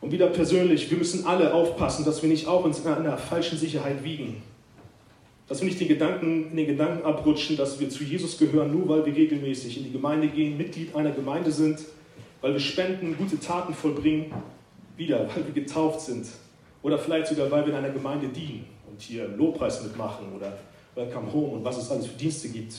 [0.00, 4.02] Und wieder persönlich, wir müssen alle aufpassen, dass wir nicht auch in einer falschen Sicherheit
[4.02, 4.42] wiegen.
[5.48, 8.88] Dass wir nicht den Gedanken, in den Gedanken abrutschen, dass wir zu Jesus gehören, nur
[8.88, 11.78] weil wir regelmäßig in die Gemeinde gehen, Mitglied einer Gemeinde sind,
[12.40, 14.32] weil wir spenden, gute Taten vollbringen,
[14.96, 16.26] wieder, weil wir getauft sind,
[16.82, 20.58] oder vielleicht sogar, weil wir in einer Gemeinde dienen und hier Lobpreis mitmachen oder
[20.94, 22.74] Welcome Home und was es alles für Dienste gibt.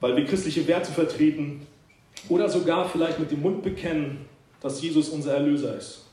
[0.00, 1.66] Weil wir christliche Werte vertreten
[2.28, 4.26] oder sogar vielleicht mit dem Mund bekennen,
[4.60, 6.06] dass Jesus unser Erlöser ist.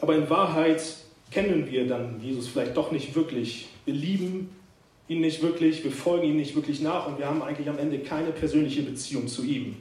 [0.00, 0.82] Aber in Wahrheit
[1.30, 3.68] kennen wir dann Jesus vielleicht doch nicht wirklich.
[3.84, 4.50] Wir lieben
[5.08, 7.98] ihn nicht wirklich, wir folgen ihm nicht wirklich nach und wir haben eigentlich am Ende
[8.00, 9.76] keine persönliche Beziehung zu ihm.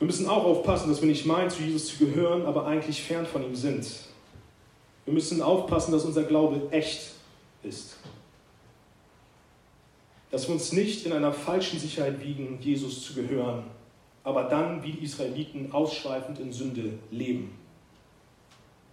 [0.00, 3.26] Wir müssen auch aufpassen, dass wir nicht meinen, zu Jesus zu gehören, aber eigentlich fern
[3.26, 3.86] von ihm sind.
[5.04, 7.12] Wir müssen aufpassen, dass unser Glaube echt
[7.62, 7.98] ist.
[10.30, 13.64] Dass wir uns nicht in einer falschen Sicherheit wiegen, Jesus zu gehören,
[14.24, 17.50] aber dann wie die Israeliten ausschweifend in Sünde leben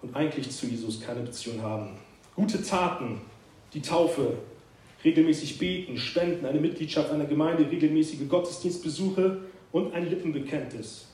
[0.01, 1.91] und eigentlich zu Jesus keine Beziehung haben.
[2.35, 3.21] Gute Taten,
[3.73, 4.33] die Taufe,
[5.05, 9.37] regelmäßig beten, spenden, eine Mitgliedschaft einer Gemeinde, regelmäßige Gottesdienstbesuche
[9.71, 11.07] und ein Lippenbekenntnis.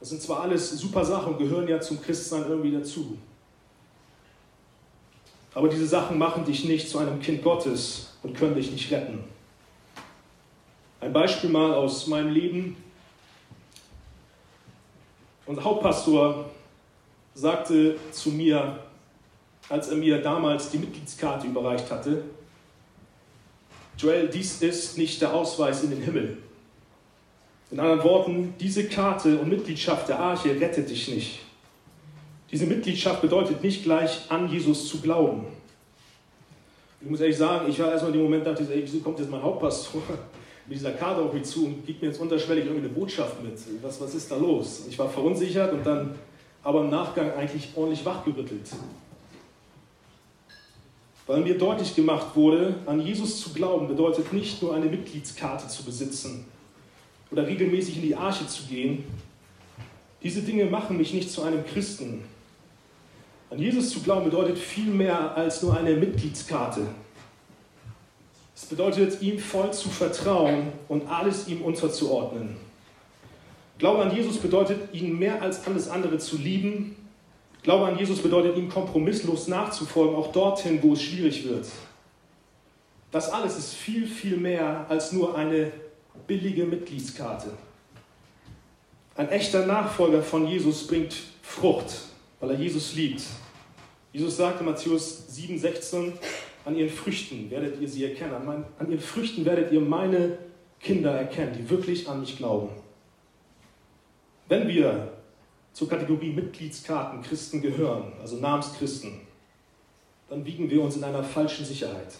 [0.00, 3.16] Das sind zwar alles super Sachen, gehören ja zum Christsein irgendwie dazu.
[5.54, 9.24] Aber diese Sachen machen dich nicht zu einem Kind Gottes und können dich nicht retten.
[11.00, 12.76] Ein Beispiel mal aus meinem Leben.
[15.46, 16.50] Unser Hauptpastor
[17.34, 18.78] sagte zu mir,
[19.68, 22.24] als er mir damals die Mitgliedskarte überreicht hatte,
[23.96, 26.38] Joel, dies ist nicht der Ausweis in den Himmel.
[27.74, 31.40] In anderen Worten, diese Karte und Mitgliedschaft der Arche rettet dich nicht.
[32.52, 35.46] Diese Mitgliedschaft bedeutet nicht gleich an Jesus zu glauben.
[37.00, 39.28] Ich muss ehrlich sagen, ich war erstmal in dem Moment, dachte, ey, wieso kommt jetzt
[39.28, 40.02] mein Hauptpastor
[40.68, 43.54] mit dieser Karte auf mich zu und gibt mir jetzt unterschwellig irgendwie eine Botschaft mit?
[43.82, 44.84] Was, was ist da los?
[44.88, 46.14] Ich war verunsichert und dann
[46.62, 48.70] aber im Nachgang eigentlich ordentlich wachgerüttelt.
[51.26, 55.82] Weil mir deutlich gemacht wurde, an Jesus zu glauben bedeutet nicht nur eine Mitgliedskarte zu
[55.82, 56.46] besitzen
[57.34, 59.02] oder regelmäßig in die Arche zu gehen.
[60.22, 62.22] Diese Dinge machen mich nicht zu einem Christen.
[63.50, 66.82] An Jesus zu glauben bedeutet viel mehr als nur eine Mitgliedskarte.
[68.54, 72.56] Es bedeutet, ihm voll zu vertrauen und alles ihm unterzuordnen.
[73.78, 76.94] Glaube an Jesus bedeutet, ihn mehr als alles andere zu lieben.
[77.64, 81.66] Glaube an Jesus bedeutet, ihm kompromisslos nachzufolgen, auch dorthin, wo es schwierig wird.
[83.10, 85.72] Das alles ist viel, viel mehr als nur eine
[86.26, 87.50] billige Mitgliedskarte.
[89.16, 92.02] Ein echter Nachfolger von Jesus bringt Frucht,
[92.40, 93.22] weil er Jesus liebt.
[94.12, 96.12] Jesus sagte Matthäus 7,16,
[96.64, 98.34] an ihren Früchten werdet ihr sie erkennen.
[98.34, 100.38] An, mein, an ihren Früchten werdet ihr meine
[100.80, 102.70] Kinder erkennen, die wirklich an mich glauben.
[104.48, 105.12] Wenn wir
[105.72, 109.20] zur Kategorie Mitgliedskarten Christen gehören, also Namenschristen,
[110.28, 112.14] dann wiegen wir uns in einer falschen Sicherheit.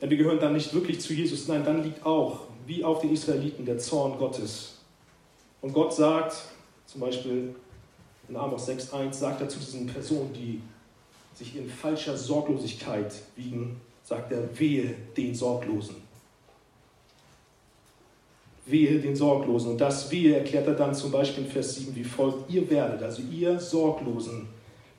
[0.00, 3.12] Denn wir gehören dann nicht wirklich zu Jesus, nein, dann liegt auch, wie auf den
[3.12, 4.78] Israeliten, der Zorn Gottes.
[5.60, 6.36] Und Gott sagt,
[6.86, 7.54] zum Beispiel
[8.28, 10.60] in Amos 6,1 sagt er zu diesen Personen, die
[11.34, 15.96] sich in falscher Sorglosigkeit wiegen, sagt er, wehe den Sorglosen.
[18.66, 19.72] Wehe den Sorglosen.
[19.72, 22.50] Und das Wehe erklärt er dann zum Beispiel in Vers 7 wie folgt.
[22.50, 24.48] Ihr werdet, also ihr Sorglosen,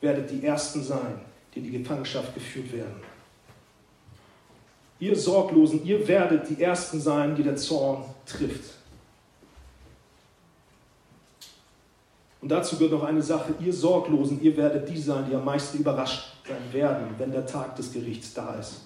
[0.02, 1.22] werdet die Ersten sein,
[1.54, 3.11] die in die Gefangenschaft geführt werden.
[5.02, 8.76] Ihr Sorglosen, ihr werdet die Ersten sein, die der Zorn trifft.
[12.40, 15.80] Und dazu gehört noch eine Sache, ihr Sorglosen, ihr werdet die sein, die am meisten
[15.80, 18.82] überrascht sein werden, wenn der Tag des Gerichts da ist.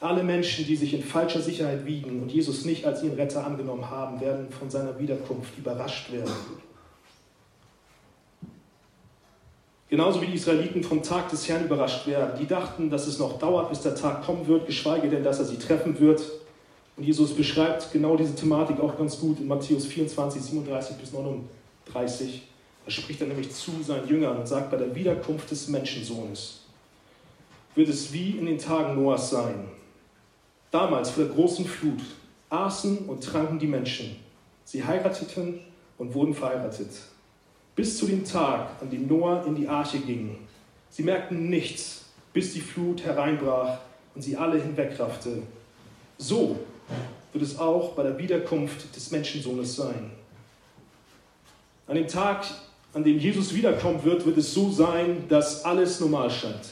[0.00, 3.90] Alle Menschen, die sich in falscher Sicherheit wiegen und Jesus nicht als ihren Retter angenommen
[3.90, 6.32] haben, werden von seiner Wiederkunft überrascht werden.
[9.90, 12.38] Genauso wie die Israeliten vom Tag des Herrn überrascht werden.
[12.38, 15.46] Die dachten, dass es noch dauert, bis der Tag kommen wird, geschweige denn, dass er
[15.46, 16.20] sie treffen wird.
[16.96, 22.42] Und Jesus beschreibt genau diese Thematik auch ganz gut in Matthäus 24, 37 bis 39.
[22.84, 26.60] Da spricht er nämlich zu seinen Jüngern und sagt, bei der Wiederkunft des Menschensohnes
[27.74, 29.68] wird es wie in den Tagen Noahs sein.
[30.70, 32.00] Damals vor der großen Flut
[32.50, 34.16] aßen und tranken die Menschen.
[34.64, 35.60] Sie heirateten
[35.96, 36.90] und wurden verheiratet.
[37.78, 40.36] Bis zu dem Tag, an dem Noah in die Arche ging.
[40.90, 43.78] Sie merkten nichts, bis die Flut hereinbrach
[44.16, 45.42] und sie alle hinwegraffte.
[46.16, 46.58] So
[47.32, 50.10] wird es auch bei der Wiederkunft des Menschensohnes sein.
[51.86, 52.46] An dem Tag,
[52.94, 56.70] an dem Jesus wiederkommen wird, wird es so sein, dass alles normal scheint.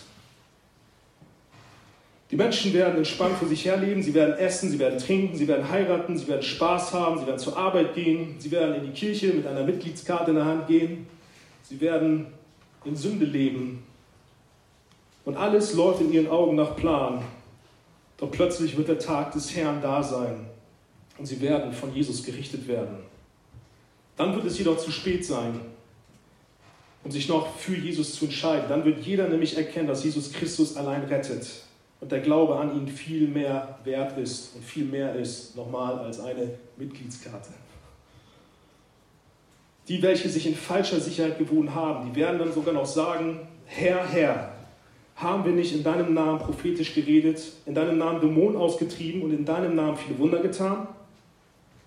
[2.31, 5.71] Die Menschen werden entspannt vor sich herleben, sie werden essen, sie werden trinken, sie werden
[5.71, 9.29] heiraten, sie werden Spaß haben, sie werden zur Arbeit gehen, sie werden in die Kirche
[9.29, 11.07] mit einer Mitgliedskarte in der Hand gehen,
[11.62, 12.27] sie werden
[12.85, 13.85] in Sünde leben.
[15.25, 17.23] Und alles läuft in ihren Augen nach Plan.
[18.17, 20.47] Doch plötzlich wird der Tag des Herrn da sein
[21.19, 22.99] und sie werden von Jesus gerichtet werden.
[24.17, 25.61] Dann wird es jedoch zu spät sein,
[27.05, 28.69] um sich noch für Jesus zu entscheiden.
[28.69, 31.65] Dann wird jeder nämlich erkennen, dass Jesus Christus allein rettet
[32.01, 36.21] und der Glaube an ihn viel mehr wert ist und viel mehr ist, nochmal, als
[36.21, 37.51] eine Mitgliedskarte.
[39.89, 44.07] Die, welche sich in falscher Sicherheit gewohnt haben, die werden dann sogar noch sagen, Herr,
[44.07, 44.53] Herr,
[45.17, 49.45] haben wir nicht in deinem Namen prophetisch geredet, in deinem Namen Dämonen ausgetrieben und in
[49.45, 50.89] deinem Namen viele Wunder getan?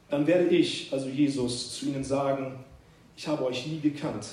[0.10, 2.54] Dann werde ich, also Jesus, zu ihnen sagen,
[3.15, 4.26] ich habe euch nie gekannt.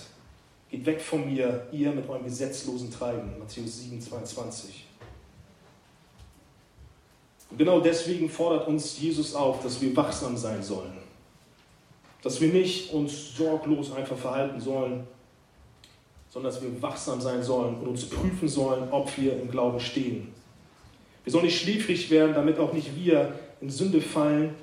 [0.70, 3.38] Geht weg von mir, ihr mit eurem gesetzlosen Treiben.
[3.38, 4.85] Matthäus 7, 22.
[7.50, 10.92] Und genau deswegen fordert uns Jesus auf, dass wir wachsam sein sollen.
[12.22, 15.06] Dass wir nicht uns sorglos einfach verhalten sollen,
[16.30, 20.28] sondern dass wir wachsam sein sollen und uns prüfen sollen, ob wir im Glauben stehen.
[21.24, 24.54] Wir sollen nicht schläfrig werden, damit auch nicht wir in Sünde fallen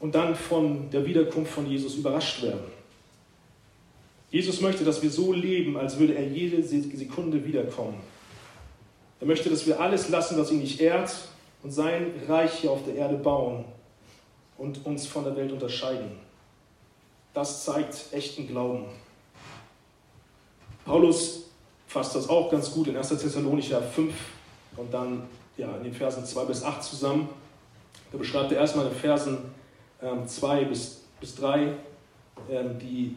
[0.00, 2.78] und dann von der Wiederkunft von Jesus überrascht werden.
[4.30, 7.98] Jesus möchte, dass wir so leben, als würde er jede Sekunde wiederkommen.
[9.20, 11.10] Er möchte, dass wir alles lassen, was ihn nicht ehrt
[11.62, 13.64] und sein Reich hier auf der Erde bauen
[14.56, 16.18] und uns von der Welt unterscheiden.
[17.34, 18.86] Das zeigt echten Glauben.
[20.84, 21.44] Paulus
[21.86, 23.08] fasst das auch ganz gut in 1.
[23.08, 24.14] Thessalonicher 5
[24.76, 25.22] und dann
[25.56, 27.28] ja, in den Versen 2 bis 8 zusammen.
[28.12, 29.38] Da beschreibt er erstmal in den Versen
[30.02, 31.74] ähm, 2 bis, bis 3,
[32.50, 33.16] ähm, die,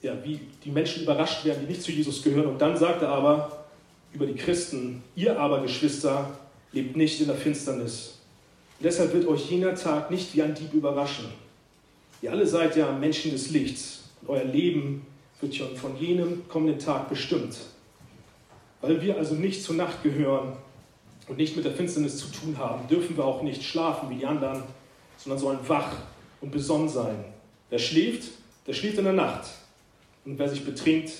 [0.00, 2.46] ja, wie die Menschen überrascht werden, die nicht zu Jesus gehören.
[2.46, 3.64] Und dann sagt er aber
[4.12, 6.30] über die Christen, ihr aber Geschwister,
[6.72, 8.18] lebt nicht in der Finsternis.
[8.78, 11.26] Und deshalb wird euch jener Tag nicht wie ein Dieb überraschen.
[12.22, 15.06] Ihr alle seid ja Menschen des Lichts und euer Leben
[15.40, 17.56] wird schon von jenem kommenden Tag bestimmt.
[18.80, 20.52] Weil wir also nicht zur Nacht gehören
[21.28, 24.26] und nicht mit der Finsternis zu tun haben, dürfen wir auch nicht schlafen wie die
[24.26, 24.62] anderen,
[25.16, 25.92] sondern sollen wach
[26.40, 27.24] und besonnen sein.
[27.68, 28.28] Wer schläft,
[28.66, 29.48] der schläft in der Nacht.
[30.24, 31.12] Und wer sich betrinkt,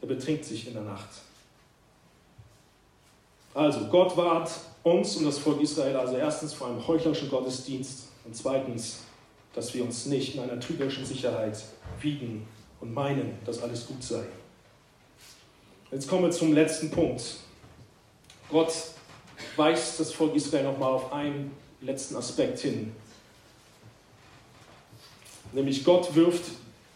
[0.00, 1.08] der betrinkt sich in der Nacht.
[3.54, 4.50] Also, Gott wahrt
[4.82, 9.00] uns und das Volk Israel also erstens vor einem heuchlerischen Gottesdienst und zweitens,
[9.54, 11.62] dass wir uns nicht in einer trügerischen Sicherheit
[12.00, 12.46] wiegen
[12.80, 14.22] und meinen, dass alles gut sei.
[15.90, 17.22] Jetzt kommen wir zum letzten Punkt.
[18.50, 18.72] Gott
[19.56, 21.50] weist das Volk Israel nochmal auf einen
[21.82, 22.92] letzten Aspekt hin.
[25.52, 26.44] Nämlich Gott wirft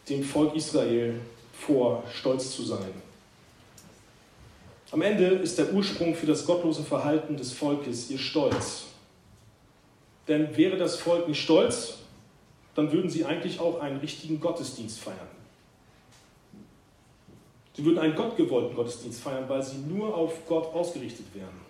[0.09, 1.21] dem Volk Israel
[1.53, 3.06] vor, stolz zu sein.
[4.93, 8.85] Am Ende ist der Ursprung für das gottlose Verhalten des Volkes ihr Stolz.
[10.29, 11.99] Denn wäre das Volk nicht stolz,
[12.75, 15.29] dann würden sie eigentlich auch einen richtigen Gottesdienst feiern.
[17.75, 21.67] Sie würden einen gottgewollten Gottesdienst feiern, weil sie nur auf Gott ausgerichtet wären.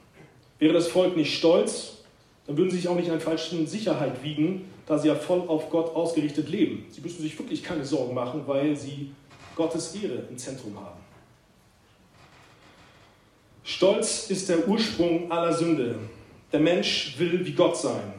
[0.58, 1.98] Wäre das Volk nicht stolz,
[2.46, 5.42] dann würden sie sich auch nicht in einer falschen Sicherheit wiegen, da sie ja voll
[5.48, 6.86] auf Gott ausgerichtet leben.
[6.90, 9.10] Sie müssten sich wirklich keine Sorgen machen, weil sie
[9.56, 11.05] Gottes Ehre im Zentrum haben.
[13.66, 15.98] Stolz ist der Ursprung aller Sünde.
[16.52, 18.14] Der Mensch will wie Gott sein.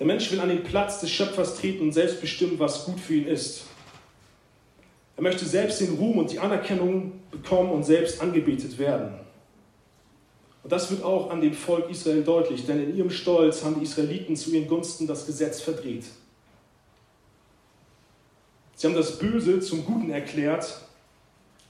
[0.00, 3.14] Der Mensch will an den Platz des Schöpfers treten und selbst bestimmen, was gut für
[3.14, 3.66] ihn ist.
[5.16, 9.14] Er möchte selbst den Ruhm und die Anerkennung bekommen und selbst angebetet werden.
[10.64, 13.84] Und das wird auch an dem Volk Israel deutlich, denn in ihrem Stolz haben die
[13.84, 16.04] Israeliten zu ihren Gunsten das Gesetz verdreht.
[18.74, 20.80] Sie haben das Böse zum Guten erklärt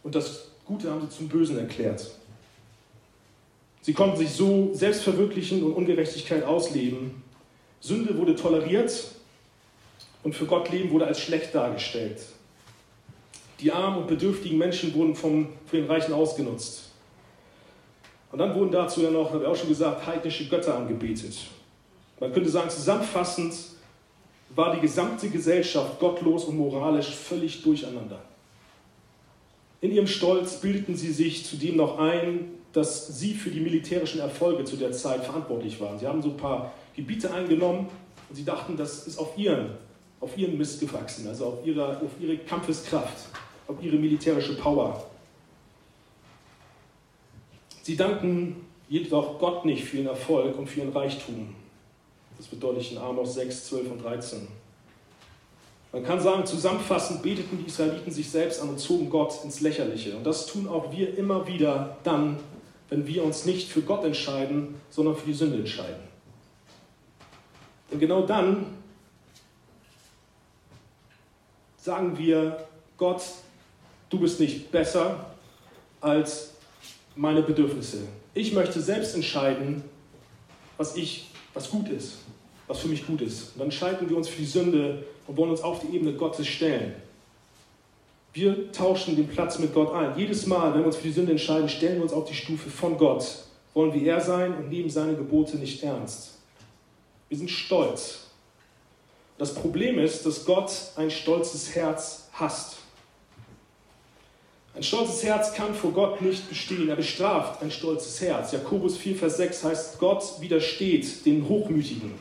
[0.03, 2.12] und das Gute haben sie zum Bösen erklärt.
[3.88, 7.22] Sie konnten sich so selbst verwirklichen und Ungerechtigkeit ausleben.
[7.81, 8.92] Sünde wurde toleriert
[10.22, 12.20] und für Gott leben wurde als schlecht dargestellt.
[13.61, 16.90] Die armen und bedürftigen Menschen wurden vom, von den Reichen ausgenutzt.
[18.31, 21.38] Und dann wurden dazu ja noch, habe ich auch schon gesagt, heidnische Götter angebetet.
[22.20, 23.55] Man könnte sagen, zusammenfassend
[24.51, 28.20] war die gesamte Gesellschaft gottlos und moralisch völlig durcheinander.
[29.81, 34.64] In ihrem Stolz bildeten sie sich zudem noch ein, dass sie für die militärischen Erfolge
[34.64, 35.99] zu der Zeit verantwortlich waren.
[35.99, 37.88] Sie haben so ein paar Gebiete eingenommen
[38.29, 39.71] und sie dachten, das ist auf ihren,
[40.21, 43.17] auf ihren Mist gewachsen, also auf ihre, auf ihre Kampfeskraft,
[43.67, 45.05] auf ihre militärische Power.
[47.83, 51.55] Sie danken jedoch Gott nicht für ihren Erfolg und für ihren Reichtum.
[52.37, 54.47] Das deutlich in Amos 6, 12 und 13.
[55.93, 60.17] Man kann sagen, zusammenfassend beteten die Israeliten sich selbst an und zogen Gott ins Lächerliche.
[60.17, 62.37] Und das tun auch wir immer wieder dann,
[62.88, 66.03] wenn wir uns nicht für Gott entscheiden, sondern für die Sünde entscheiden.
[67.90, 68.66] Und genau dann
[71.77, 73.22] sagen wir, Gott,
[74.11, 75.27] du bist nicht besser
[76.01, 76.55] als
[77.16, 77.98] meine Bedürfnisse.
[78.35, 79.83] Ich möchte selbst entscheiden,
[80.77, 82.18] was ich, was gut ist,
[82.66, 83.53] was für mich gut ist.
[83.53, 86.46] Und dann entscheiden wir uns für die Sünde und wollen uns auf die Ebene Gottes
[86.46, 86.94] stellen.
[88.33, 90.17] Wir tauschen den Platz mit Gott ein.
[90.17, 92.71] Jedes Mal, wenn wir uns für die Sünde entscheiden, stellen wir uns auf die Stufe
[92.71, 93.27] von Gott.
[93.75, 96.35] Wollen wie er sein und nehmen seine Gebote nicht ernst.
[97.29, 98.27] Wir sind stolz.
[99.38, 102.77] Das Problem ist, dass Gott ein stolzes Herz hasst.
[104.75, 106.88] Ein stolzes Herz kann vor Gott nicht bestehen.
[106.88, 108.52] Er bestraft ein stolzes Herz.
[108.52, 112.15] Jakobus 4, Vers 6 heißt, Gott widersteht den Hochmütigen.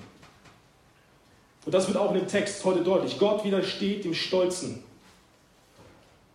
[1.65, 3.19] Und das wird auch in dem Text heute deutlich.
[3.19, 4.83] Gott widersteht dem Stolzen.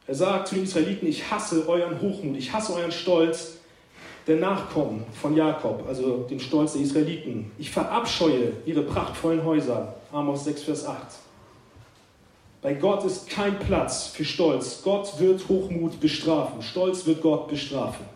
[0.07, 3.59] Er sagt zu den Israeliten, ich hasse euren Hochmut, ich hasse euren Stolz
[4.27, 7.51] der Nachkommen von Jakob, also dem Stolz der Israeliten.
[7.59, 9.95] Ich verabscheue ihre prachtvollen Häuser.
[10.13, 10.99] Amos 6, Vers 8.
[12.63, 14.83] Bei Gott ist kein Platz für Stolz.
[14.85, 16.63] Gott wird Hochmut bestrafen.
[16.63, 18.07] Stolz wird Gott bestrafen.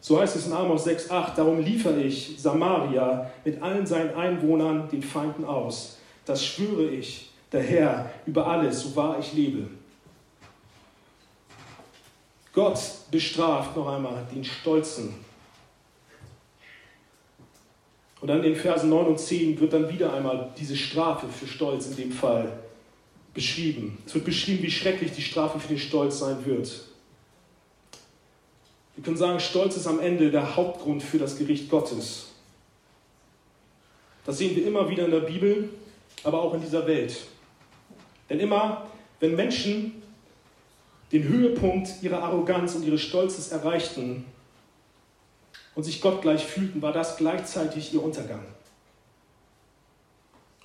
[0.00, 5.02] So heißt es in Amos 6,8, darum liefere ich Samaria mit allen seinen Einwohnern den
[5.02, 5.98] Feinden aus.
[6.26, 9.66] Das schwöre ich, der Herr, über alles, so wahr ich lebe.
[12.54, 12.78] Gott
[13.10, 15.14] bestraft noch einmal den Stolzen.
[18.20, 21.86] Und dann in Versen 9 und 10 wird dann wieder einmal diese Strafe für Stolz
[21.86, 22.58] in dem Fall
[23.34, 23.98] beschrieben.
[24.06, 26.84] Es wird beschrieben, wie schrecklich die Strafe für den Stolz sein wird.
[28.94, 32.28] Wir können sagen, Stolz ist am Ende der Hauptgrund für das Gericht Gottes.
[34.24, 35.70] Das sehen wir immer wieder in der Bibel,
[36.22, 37.26] aber auch in dieser Welt.
[38.30, 38.86] Denn immer,
[39.18, 40.03] wenn Menschen
[41.14, 44.24] den Höhepunkt ihrer Arroganz und ihres Stolzes erreichten
[45.76, 48.44] und sich Gott gleich fühlten, war das gleichzeitig ihr Untergang.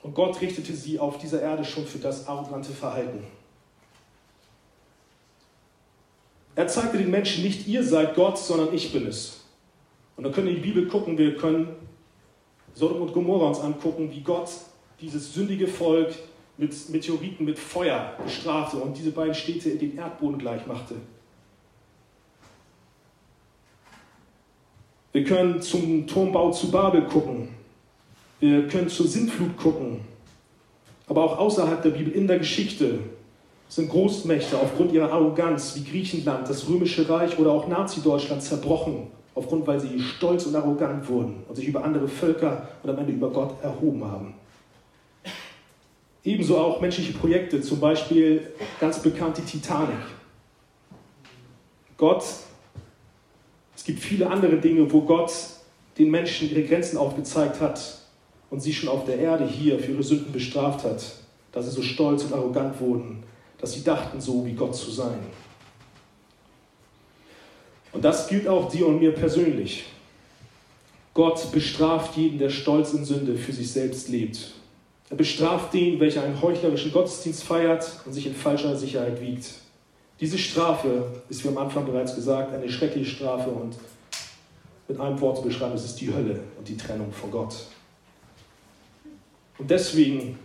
[0.01, 3.23] Und Gott richtete sie auf dieser Erde schon für das arrogante Verhalten.
[6.55, 9.41] Er zeigte den Menschen nicht, ihr seid Gott, sondern ich bin es.
[10.17, 11.75] Und dann können wir in die Bibel gucken, wir können
[12.73, 14.49] Sodom und Gomorra uns angucken, wie Gott
[14.99, 16.15] dieses sündige Volk
[16.59, 20.95] mit Meteoriten, mit Feuer bestrafte und diese beiden Städte in den Erdboden gleich machte.
[25.13, 27.47] Wir können zum Turmbau zu Babel gucken,
[28.41, 30.01] wir können zur Sintflut gucken,
[31.07, 32.99] aber auch außerhalb der Bibel, in der Geschichte,
[33.69, 39.65] sind Großmächte aufgrund ihrer Arroganz wie Griechenland, das Römische Reich oder auch Nazi-Deutschland zerbrochen, aufgrund,
[39.65, 43.29] weil sie stolz und arrogant wurden und sich über andere Völker und am Ende über
[43.29, 44.33] Gott erhoben haben.
[46.23, 49.95] Ebenso auch menschliche Projekte, zum Beispiel ganz bekannt die Titanic.
[51.97, 52.23] Gott,
[53.75, 55.31] es gibt viele andere Dinge, wo Gott
[55.97, 57.99] den Menschen ihre Grenzen aufgezeigt hat
[58.49, 61.03] und sie schon auf der Erde hier für ihre Sünden bestraft hat,
[61.51, 63.23] dass sie so stolz und arrogant wurden,
[63.57, 65.19] dass sie dachten, so wie Gott zu sein.
[67.91, 69.85] Und das gilt auch dir und mir persönlich.
[71.13, 74.53] Gott bestraft jeden, der stolz in Sünde für sich selbst lebt.
[75.09, 79.45] Er bestraft den, welcher einen heuchlerischen Gottesdienst feiert und sich in falscher Sicherheit wiegt.
[80.19, 83.75] Diese Strafe ist, wie am Anfang bereits gesagt, eine schreckliche Strafe und
[84.87, 87.55] mit einem Wort zu beschreiben, es ist die Hölle und die Trennung von Gott.
[89.57, 90.37] Und deswegen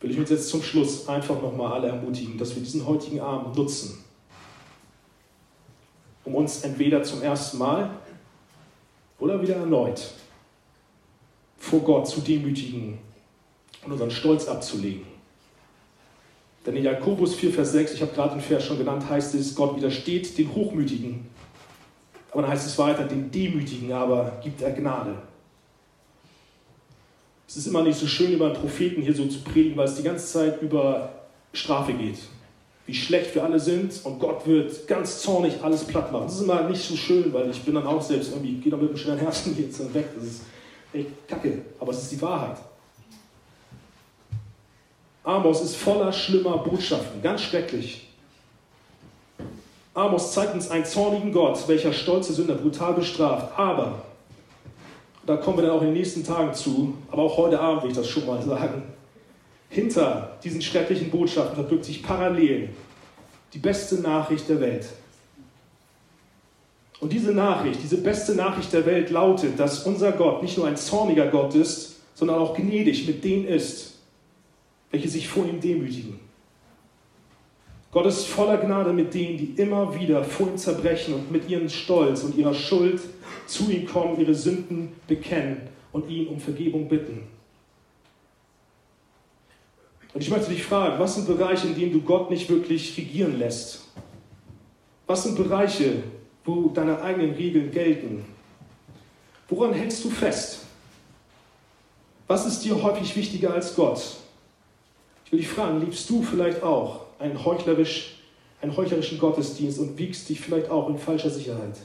[0.00, 3.56] will ich uns jetzt zum Schluss einfach nochmal alle ermutigen, dass wir diesen heutigen Abend
[3.56, 4.04] nutzen,
[6.24, 7.90] um uns entweder zum ersten Mal
[9.18, 10.12] oder wieder erneut
[11.58, 12.98] vor Gott zu demütigen
[13.84, 15.02] und unseren Stolz abzulegen.
[16.66, 19.54] Denn in Jakobus 4, Vers 6, ich habe gerade den Vers schon genannt, heißt es,
[19.54, 21.26] Gott widersteht den Hochmütigen.
[22.30, 25.14] Aber dann heißt es weiter, den Demütigen aber gibt er Gnade.
[27.46, 29.94] Es ist immer nicht so schön, über einen Propheten hier so zu predigen, weil es
[29.94, 31.10] die ganze Zeit über
[31.54, 32.18] Strafe geht.
[32.84, 36.24] Wie schlecht wir alle sind und Gott wird ganz zornig alles platt machen.
[36.24, 38.80] Das ist immer nicht so schön, weil ich bin dann auch selbst irgendwie, gehe dann
[38.80, 40.06] mit einem schweren Herzen jetzt dann weg.
[40.14, 40.42] Das ist
[40.92, 42.58] echt kacke, aber es ist die Wahrheit.
[45.28, 48.08] Amos ist voller schlimmer Botschaften, ganz schrecklich.
[49.92, 54.04] Amos zeigt uns einen zornigen Gott, welcher stolze Sünder brutal bestraft, aber
[55.26, 57.90] da kommen wir dann auch in den nächsten Tagen zu, aber auch heute Abend will
[57.90, 58.84] ich das schon mal sagen.
[59.68, 62.70] Hinter diesen schrecklichen Botschaften verbirgt sich parallel
[63.52, 64.86] die beste Nachricht der Welt.
[67.00, 70.78] Und diese Nachricht, diese beste Nachricht der Welt lautet, dass unser Gott nicht nur ein
[70.78, 73.87] zorniger Gott ist, sondern auch gnädig mit denen ist,
[74.90, 76.20] welche sich vor ihm demütigen.
[77.90, 81.68] Gott ist voller Gnade mit denen, die immer wieder vor ihm zerbrechen und mit ihrem
[81.68, 83.00] Stolz und ihrer Schuld
[83.46, 85.62] zu ihm kommen, ihre Sünden bekennen
[85.92, 87.22] und ihn um Vergebung bitten.
[90.12, 93.38] Und ich möchte dich fragen, was sind Bereiche, in denen du Gott nicht wirklich regieren
[93.38, 93.84] lässt?
[95.06, 96.02] Was sind Bereiche,
[96.44, 98.24] wo deine eigenen Regeln gelten?
[99.48, 100.66] Woran hältst du fest?
[102.26, 104.16] Was ist dir häufig wichtiger als Gott?
[105.28, 108.16] Ich will dich fragen, liebst du vielleicht auch einen, heuchlerisch,
[108.62, 111.76] einen heuchlerischen Gottesdienst und wiegst dich vielleicht auch in falscher Sicherheit?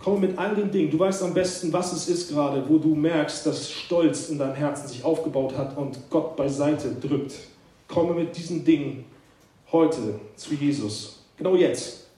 [0.00, 0.90] Komme mit all den Dingen.
[0.90, 4.56] Du weißt am besten, was es ist gerade, wo du merkst, dass Stolz in deinem
[4.56, 7.34] Herzen sich aufgebaut hat und Gott beiseite drückt.
[7.86, 9.04] Komme mit diesen Dingen
[9.70, 11.20] heute zu Jesus.
[11.36, 12.08] Genau jetzt.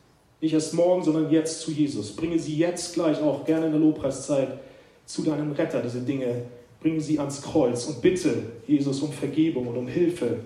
[0.41, 2.17] Nicht erst morgen, sondern jetzt zu Jesus.
[2.17, 4.61] Bringe sie jetzt gleich auch gerne in der Lobpreiszeit
[5.05, 6.45] zu deinem Retter, diese Dinge.
[6.81, 10.41] Bringe sie ans Kreuz und bitte Jesus um Vergebung und um Hilfe,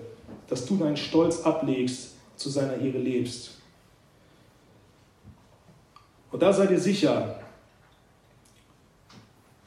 [0.47, 3.51] dass du deinen Stolz ablegst, zu seiner Ehre lebst.
[6.31, 7.39] Und da seid ihr sicher,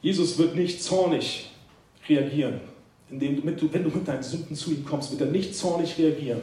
[0.03, 1.51] Jesus wird nicht zornig
[2.09, 2.61] reagieren.
[3.11, 6.43] indem du, wenn du mit deinen Sünden zu ihm kommst, wird er nicht zornig reagieren,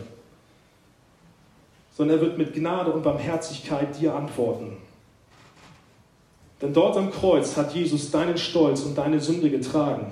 [1.96, 4.78] sondern er wird mit Gnade und Barmherzigkeit dir antworten.
[6.66, 10.12] Denn dort am Kreuz hat Jesus deinen Stolz und deine Sünde getragen.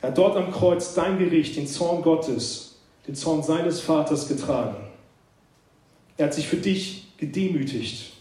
[0.00, 2.76] Er hat dort am Kreuz dein Gericht, den Zorn Gottes,
[3.08, 4.76] den Zorn seines Vaters getragen.
[6.16, 8.12] Er hat sich für dich gedemütigt.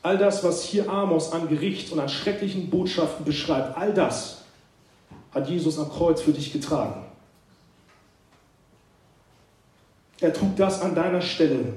[0.00, 4.44] All das, was hier Amos an Gericht und an schrecklichen Botschaften beschreibt, all das
[5.32, 7.04] hat Jesus am Kreuz für dich getragen.
[10.20, 11.72] Er trug das an deiner Stelle.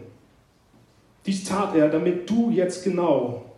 [1.26, 3.49] Dies tat er, damit du jetzt genau,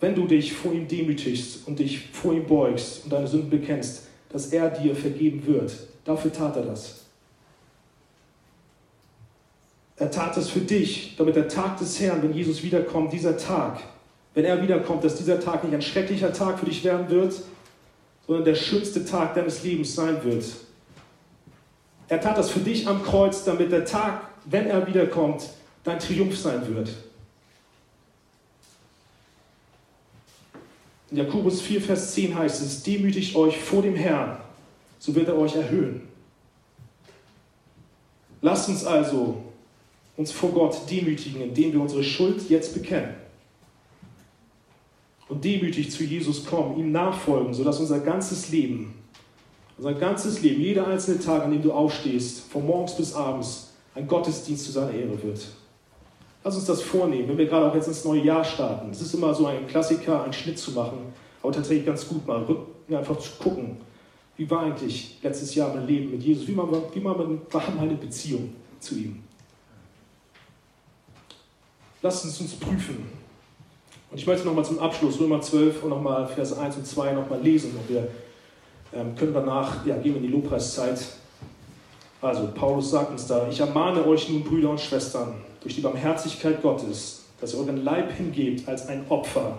[0.00, 4.06] wenn du dich vor ihm demütigst und dich vor ihm beugst und deine Sünden bekennst,
[4.30, 5.76] dass er dir vergeben wird.
[6.04, 7.00] Dafür tat er das.
[9.96, 13.82] Er tat es für dich, damit der Tag des Herrn, wenn Jesus wiederkommt, dieser Tag,
[14.32, 17.34] wenn er wiederkommt, dass dieser Tag nicht ein schrecklicher Tag für dich werden wird,
[18.26, 20.44] sondern der schönste Tag deines Lebens sein wird.
[22.08, 25.50] Er tat das für dich am Kreuz, damit der Tag, wenn er wiederkommt,
[25.84, 26.90] dein Triumph sein wird.
[31.10, 34.38] In Jakobus 4, Vers 10 heißt es, demütigt euch vor dem Herrn,
[34.98, 36.02] so wird er euch erhöhen.
[38.42, 39.42] Lasst uns also
[40.16, 43.14] uns vor Gott demütigen, indem wir unsere Schuld jetzt bekennen.
[45.28, 48.94] Und demütig zu Jesus kommen, ihm nachfolgen, sodass unser ganzes Leben,
[49.78, 54.06] unser ganzes Leben, jeder einzelne Tag, an dem du aufstehst, von morgens bis abends, ein
[54.06, 55.40] Gottesdienst zu seiner Ehre wird.
[56.42, 58.90] Lass uns das vornehmen, wenn wir gerade auch jetzt ins neue Jahr starten.
[58.90, 61.12] Es ist immer so ein Klassiker, einen Schnitt zu machen,
[61.42, 62.46] aber tatsächlich ganz gut mal
[62.88, 63.76] ja, einfach zu gucken,
[64.36, 67.16] wie war eigentlich letztes Jahr mein Leben mit Jesus, wie, war, wie war
[67.78, 69.22] meine Beziehung zu ihm.
[72.00, 73.10] Lasst uns uns prüfen.
[74.10, 77.40] Und ich möchte nochmal zum Abschluss Römer 12 und nochmal Verse 1 und 2 nochmal
[77.42, 77.72] lesen.
[77.76, 78.08] Und wir
[78.92, 80.98] ähm, können danach, ja, gehen wir in die Lobpreiszeit.
[82.22, 86.62] Also, Paulus sagt uns da, ich ermahne euch nun, Brüder und Schwestern, durch die Barmherzigkeit
[86.62, 89.58] Gottes, dass ihr euren Leib hingebt als ein Opfer,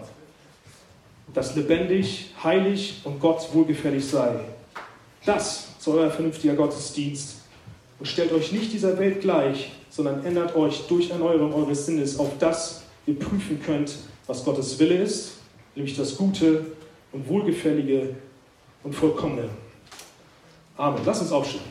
[1.34, 4.40] das lebendig, heilig und Gott wohlgefällig sei.
[5.26, 7.38] Das soll euer vernünftiger Gottesdienst.
[8.00, 12.32] Und stellt euch nicht dieser Welt gleich, sondern ändert euch durch Erneuerung eures Sinnes auf
[12.40, 13.96] das, ihr prüfen könnt,
[14.26, 15.34] was Gottes Wille ist,
[15.76, 16.66] nämlich das Gute
[17.12, 18.16] und Wohlgefällige
[18.84, 19.50] und Vollkommene.
[20.78, 21.02] Amen.
[21.06, 21.71] Lass uns aufstehen.